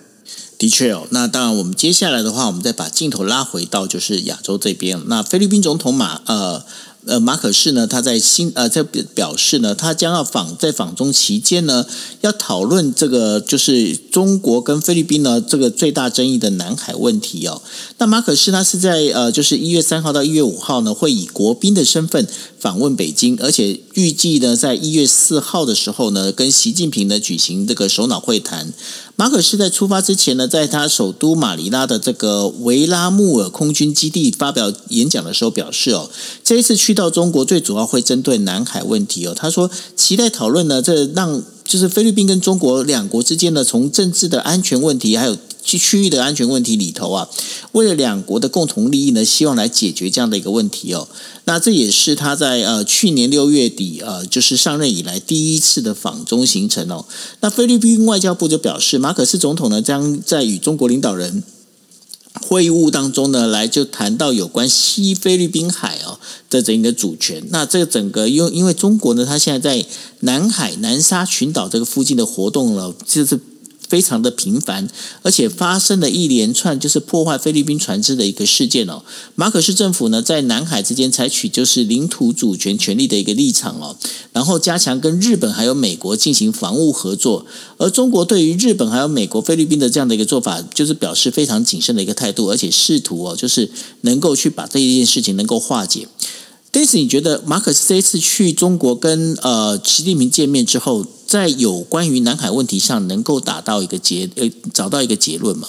[0.66, 5.00] 的确哦，那当然，我们接下来的话，我们再把镜头拉回到就是亚洲这边。
[5.06, 6.64] 那菲律宾总统马呃
[7.06, 11.86] 呃，马可仕呢，他在新呃在表示呢，他将要访在访中期间呢，
[12.22, 17.62] 要讨论这个就是中国跟菲律宾呢这个最大争议的南海问题哦。
[18.00, 22.28] 那马可仕他是在呃就是一月三号到一月五号呢，会以国宾的身份
[22.66, 28.74] 访问北京，而且预计呢在一月四号的时候呢，跟习近平呢举行这个首脑会谈。
[29.16, 36.10] 马可是在出发之前呢，在他首都马尼拉的这个维拉穆尔空军基地发表演讲的时候表示哦，
[36.44, 39.36] 这一次去到中国最主要会针对南海问题哦。
[39.36, 45.38] 他说期待讨论呢，这让就是菲律宾跟中国两国之间呢，从政治的安全问题还有。
[45.66, 47.28] 区区域的安全问题里头啊，
[47.72, 51.08] 为了两国的共同利益呢，希望来解决这样的一个问题哦。
[51.46, 57.06] 那这也是他在呃去年六月底呃就是上任以来第一次的访中行程哦。
[57.42, 61.44] 那菲律宾外交部就表示，马可斯总统呢将在与中国领导人
[62.48, 67.44] 会晤当中呢，来就谈到有关西菲律宾海哦的整个主权。
[67.50, 69.86] 那这个整个因因为中国呢，它现在在
[70.20, 73.40] 南海南沙群岛这个附近的活动了，就是。
[73.88, 74.90] 非常的频繁，
[75.22, 79.04] 而且发生了一连串就是破坏菲律宾船只的一个事件哦。
[79.36, 83.96] 马可仕政府呢，在南海之间采取就是领土主权权利的一个立场哦，
[84.34, 87.46] 然后加强跟日本还有美国进行防务合作，
[87.78, 93.70] 而中国对于日本还有美国、菲律宾的这样的一个做法，就是表示非常谨慎的一个态度，而且试图哦，就是
[94.02, 96.08] 能够去把这一件事情能够化解。
[96.72, 101.06] 但是你觉得马可仕这次去中国跟呃习近平见面之后，
[101.36, 105.68] 在有关于南海问题上能够达到一个结呃找到一个结论吗？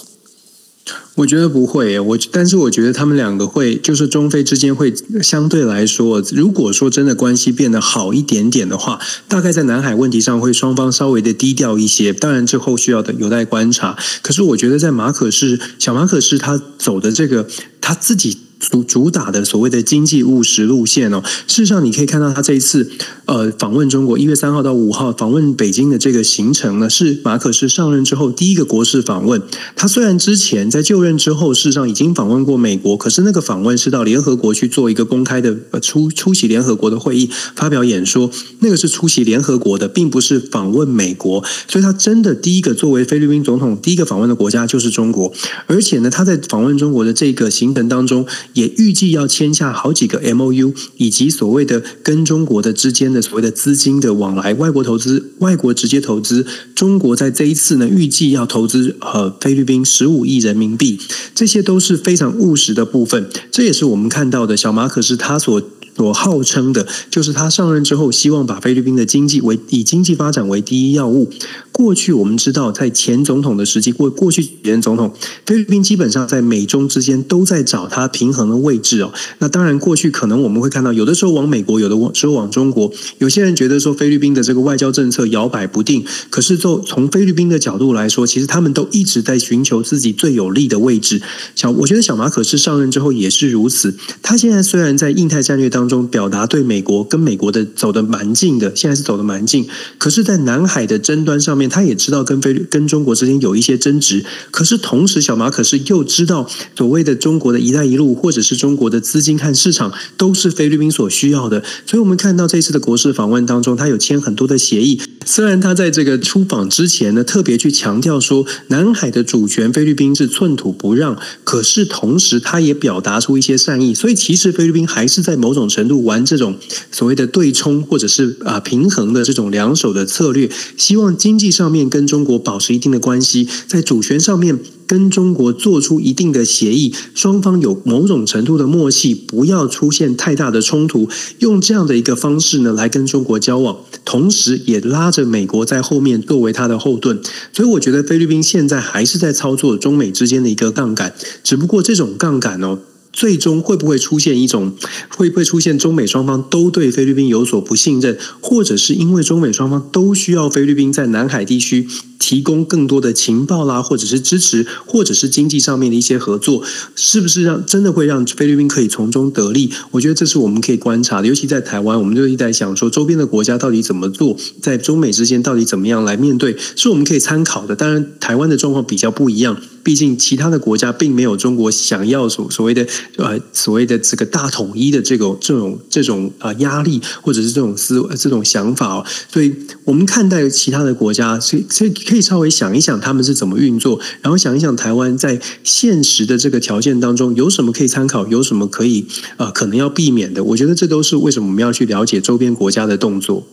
[1.17, 12.13] 我觉得不会，我但是我觉得他们两个会就是中非之间会相对来说，如果说真的关系变得好一点点的话，大概在南海问题上会双方稍微的低调一些。
[12.13, 13.99] 当然这后续要的有待观察。
[14.23, 17.49] 可是我觉得在马可仕小马可仕他走的这个
[17.81, 18.46] 他自己。
[18.59, 22.91] 主主打的所谓的经济务实路线哦，事实上你可以看到他这一次
[23.27, 29.43] 呃访问中国，一月三号到五号访问北京的这个行程呢，是马可是上任之后第一个国事访问。
[29.77, 38.31] 他虽然之前在就任之后，事实上已经访问过美国，可是那个访问是到联合国去做一个公开的出出席联合国的会议，发表演说，
[38.61, 41.45] 那个是出席联合国的，并不是访问美国。
[41.69, 45.33] 所以他真的第一个作为菲律宾总统第一个访问的国家就是中国，
[45.67, 48.27] 而且呢，他在访问中国的这个行程当中。
[48.57, 56.45] 也预计要签下好几个 MOU，以及所谓的跟中国的之间的所谓的资金的往来，外国投资、外国直接投资。
[56.75, 60.99] 中国在这一次呢，预计要投资呃菲律宾十五亿人民币，
[61.35, 63.29] 这些都是非常务实的部分。
[63.51, 65.63] 这也是我们看到的小马可是他所。
[65.97, 71.31] 所号称的，就是他上任之后，希望把菲律宾的经济为以经济发展为第一要务。
[71.73, 75.13] 过去我们知道，在前总统的时期，过过去几任总统，
[75.45, 79.13] 菲律宾基本上在美中之间都在找他平衡的位置哦。
[79.39, 82.91] 那当然，过去可能我们会看到，有的时候往美国，有的时候往中国。
[83.19, 91.21] 有些人觉得说菲律宾的这个外交政策摇摆不定，可是就从菲律宾的角度来说，其实他们都一直在寻求自己最有利的位置。
[91.55, 93.95] 小，我觉得小马可是上任之后也是如此。
[94.23, 99.67] 他现在虽然在印太战略当中表达对美国跟美国的走得蛮近的，现在是走得蛮近。
[99.99, 104.25] 可是，在南海的争端上面，他也知道跟菲律跟中国之间有一些争执。
[104.51, 111.63] 可是，同时小马可是又知道，所谓的中国的一带一路，或者是中国的资金和市场，都是菲律宾所需要的。
[111.87, 115.01] 所以，我们看到这次的国事访问当中，他有签很多的协议。
[115.25, 123.93] 虽然他在这个出访之前呢，特别去强调说南海的主权菲律宾是寸土不让，可是同时他也表达出一些善意。
[123.93, 126.57] 所以，其实菲律宾还是在某种程度玩这种
[126.91, 130.49] 所谓的对冲或者是啊平衡的这种两手的策略，
[130.79, 141.11] 希望经济上面跟中国保持一定的关系，在主权上面跟中国做出一定的协议，双方有某种程度的默契，不要出现太大的冲突，
[141.41, 147.21] 用这样的一个方式呢来跟中国交往，同时也拉着美国在后面作为他的后盾。
[147.53, 151.15] 所以我觉得菲律宾现在还是在操作中美之间的一个杠杆，
[151.45, 152.79] 只不过这种杠杆哦。
[153.17, 154.75] 最终会不会出现一种，
[155.17, 161.89] 会不会出现中美双方都对菲律宾有所不信任，或者是因为中美双方都需要菲律宾在南海地区
[162.19, 166.63] 提供更多的情报啦，或者是支持，或者是经济上面的一些合作，
[166.95, 169.71] 是不是让真的会让菲律宾可以从中得利？
[169.93, 171.27] 我觉得这是我们可以观察的。
[171.27, 177.75] 尤其在台湾，我们就一直在想说，周边的国家到底怎么做，在中美之间到底怎么样来面对，是我们可以参考的。
[177.75, 179.57] 当然，台湾的状况比较不一样。
[179.87, 182.85] 毕竟其他的国家并没有中国想要所所谓的
[183.19, 189.07] 呃所谓的这个大统一的这个这种这种啊压力，或者是这种思这种想法哦。
[189.33, 199.07] 所以我们看待其他的国家，所以所以可以稍微想一想他们是怎么运作，然后想一想台湾在现实的这个条件当中有什么可以参考，有什么可以
[199.37, 200.43] 呃可能要避免的。
[200.43, 203.47] 我觉得这都是为什么我们要去了解周边国家的动作。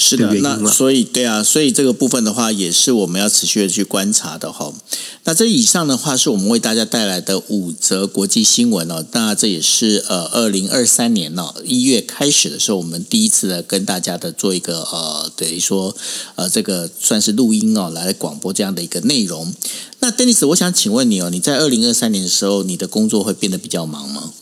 [0.00, 4.72] 是的，那所以对啊，所以这个部分的话，也是我们要持续的去观察的哈。
[5.24, 9.04] 那这以上的话，是我们为大家带来的五则国际新闻哦。
[9.10, 15.94] 那这也是呃，二零二三年呢一月开始的时候，我们第一次的跟大家的做一个呃，等于说
[16.36, 19.52] 呃，这个算是录音哦，来广播这样的一个内容。
[19.98, 24.32] 那 Dennis，我想请问你哦，你在二零二三年的时候，你的工作会变得比较忙吗？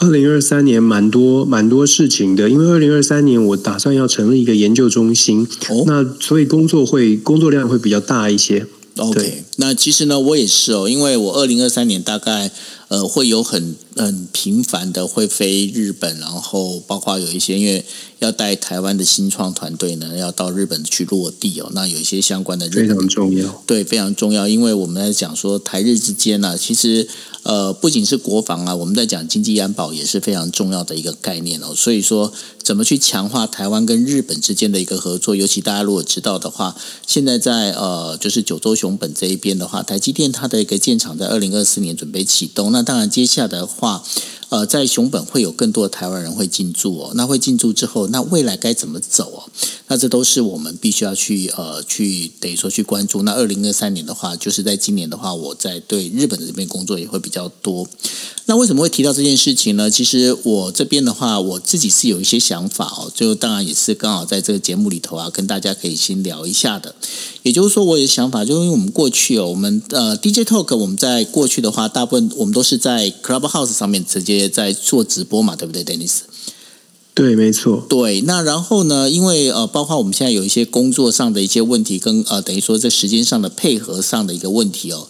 [0.00, 8.66] 二零二三年蛮多蛮多事情的，因为二零二三年我打算要成立一个研究中心，哦、那所以工作会工作量会比较大一些。
[8.96, 12.50] OK，那其实呢，我也是哦，因为我二零二三年大概
[12.88, 17.84] 呃会有很很频繁的会飞日本，然后包括有一些因为
[18.18, 27.06] 要带台湾的新创团队呢，要到日本去落地哦，那有一些相关的日本非常重要，对，非常重要，因为我们在讲说台日之间呢、啊，其实。
[27.42, 31.74] 呃，不仅是国防啊，我们在讲经济安保也是非常重要的一个概念哦。
[31.74, 32.32] 所以说，
[32.62, 35.34] 怎么去强化台湾跟日本之间的一个合作？
[35.34, 36.76] 尤其大家如果知道的话，
[37.06, 42.70] 现在在呃，就是九州熊本这一边的话，台积电它的一个建厂在二零二四年准备启动。
[42.72, 44.04] 那当然，接下来的话。
[44.50, 47.12] 呃，在熊本会有更多的台湾人会进驻哦。
[47.14, 49.50] 那会进驻之后，那未来该怎么走哦？
[49.86, 53.22] 那这都是我们必须要去呃去等于说去关注。
[53.22, 57.86] 那二零二三年的话，就是在今年的话，我在对日本的这边工作也会比较多。
[58.46, 59.88] 那为什么会提到这件事情呢？
[59.88, 63.10] 其实我这边的话，我自己是有一些想法哦。
[63.14, 66.94] 就当然也是刚好在这个节目里头啊，跟大家可以先聊一下的。
[67.42, 76.20] 也就是说，我有想法，就因为我们过去哦，我们呃 DJ Talk，我们在过去的话，大部分我们都是在 Clubhouse 上面直接在做直播嘛，对不对，Dennis？
[77.12, 77.84] 对，没错。
[77.88, 85.08] 对，那然后呢，因为呃，包括我们现在有一些工作上的一些问题，跟呃，等于说在时间上的配合上的一个问题哦。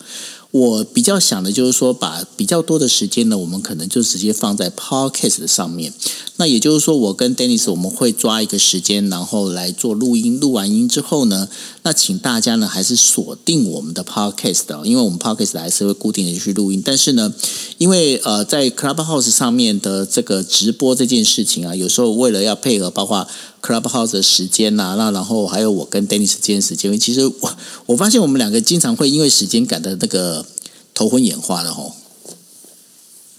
[0.53, 5.93] 我比较想的就是说，把比较多的时间呢，我们可能就直接放在 Podcast 上面。
[6.37, 10.41] 那也就是说，我跟 Dennis 我们会抓一个时间，然后来做录音。
[10.41, 11.49] 录完音之后呢，
[11.83, 16.83] 那请大家呢还是锁定我们的 Podcast，因为我们 Podcast 还是会固定的去录音。
[16.85, 17.33] 但是呢，
[17.79, 23.29] 因为呃，在 Clubhouse 上面的这个直播这件事情啊，有时候为了要配合，包括
[23.63, 27.57] Clubhouse 的时间呐、那然后还有我跟 Dennis 之间时间，其实我
[27.87, 30.45] 我发现我们两个经常会因为时间赶的那个
[30.95, 31.97] 头昏眼花的吼。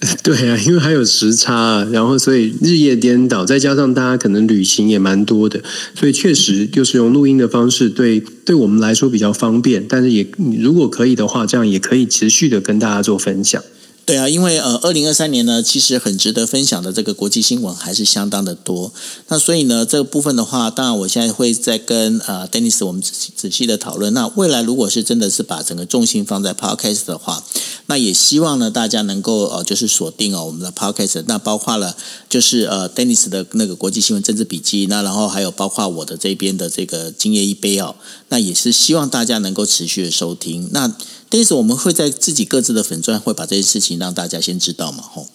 [0.24, 5.62] 对啊，因为还有时差，然后所以日夜颠倒，再加上大家可能旅行也蛮多的，
[5.94, 10.26] 所以确实就是用录音的方式对对我们来说比较方便，但是也
[10.58, 13.62] 如果可以的话，这样也可以持续的跟大家做分享。
[14.04, 18.92] 对啊，因为呃，二零二三年呢，其实很值得分享的这个国际新闻还是相当的多。
[19.28, 24.12] 那所以呢，这个部分的话，当然我现在会再跟呃 Dennis 我们仔细仔细的讨论。
[24.12, 27.44] 那未来如果是真的是把整个重心放在 Podcast 的话，
[27.86, 31.22] 那也希望呢大家能够呃就是锁定哦我们的 Podcast。
[31.28, 31.96] 那包括了
[32.28, 37.94] 就是呃 Dennis 的那个国际新闻政治笔记，那然后还有包括我的这边的这个今夜一杯哦，
[38.30, 40.68] 那也是希望大家能够持续的收听。
[40.72, 40.92] 那
[41.32, 45.02] 但是我们会在自己各自的粉钻会把这些事情让大家先知道嘛？
[45.02, 45.26] 吼，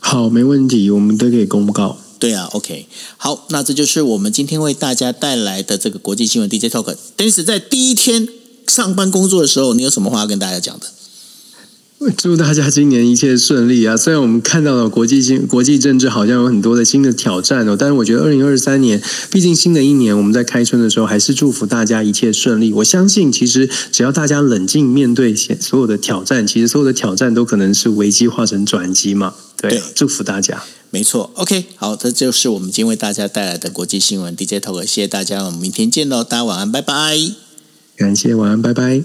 [0.00, 1.96] 好，没问题，我们都可以公告。
[2.18, 6.96] 对啊，OK，好，那这就是我们今天为大家带来的这个国际新闻 DJ Talk。
[7.14, 8.28] 但是在第一天
[8.66, 10.86] 上班工作的时候，你有什么话要跟大家讲的？
[12.18, 13.96] 祝大家今年一切顺利啊！
[13.96, 19.00] 虽然我们看到了国际经国际政治好像有很多的新的挑战哦，但是我觉得二零二三年，
[19.30, 22.72] 毕竟新的一年，我们在开春的时候，还是祝福大家一切顺利。
[22.72, 29.34] 我相信，其实只要大家冷静面对所有的挑战，其实所有的挑战都可能是危机化成转机嘛。
[29.60, 30.62] 对，对，祝福大家。
[30.90, 37.16] 没错，OK，好，这就是我们今天为大家带来的国际新闻 DJ Talk，谢谢大家，我们明天见喽，大家晚安，拜拜。
[37.96, 39.02] 感谢，晚安，拜拜。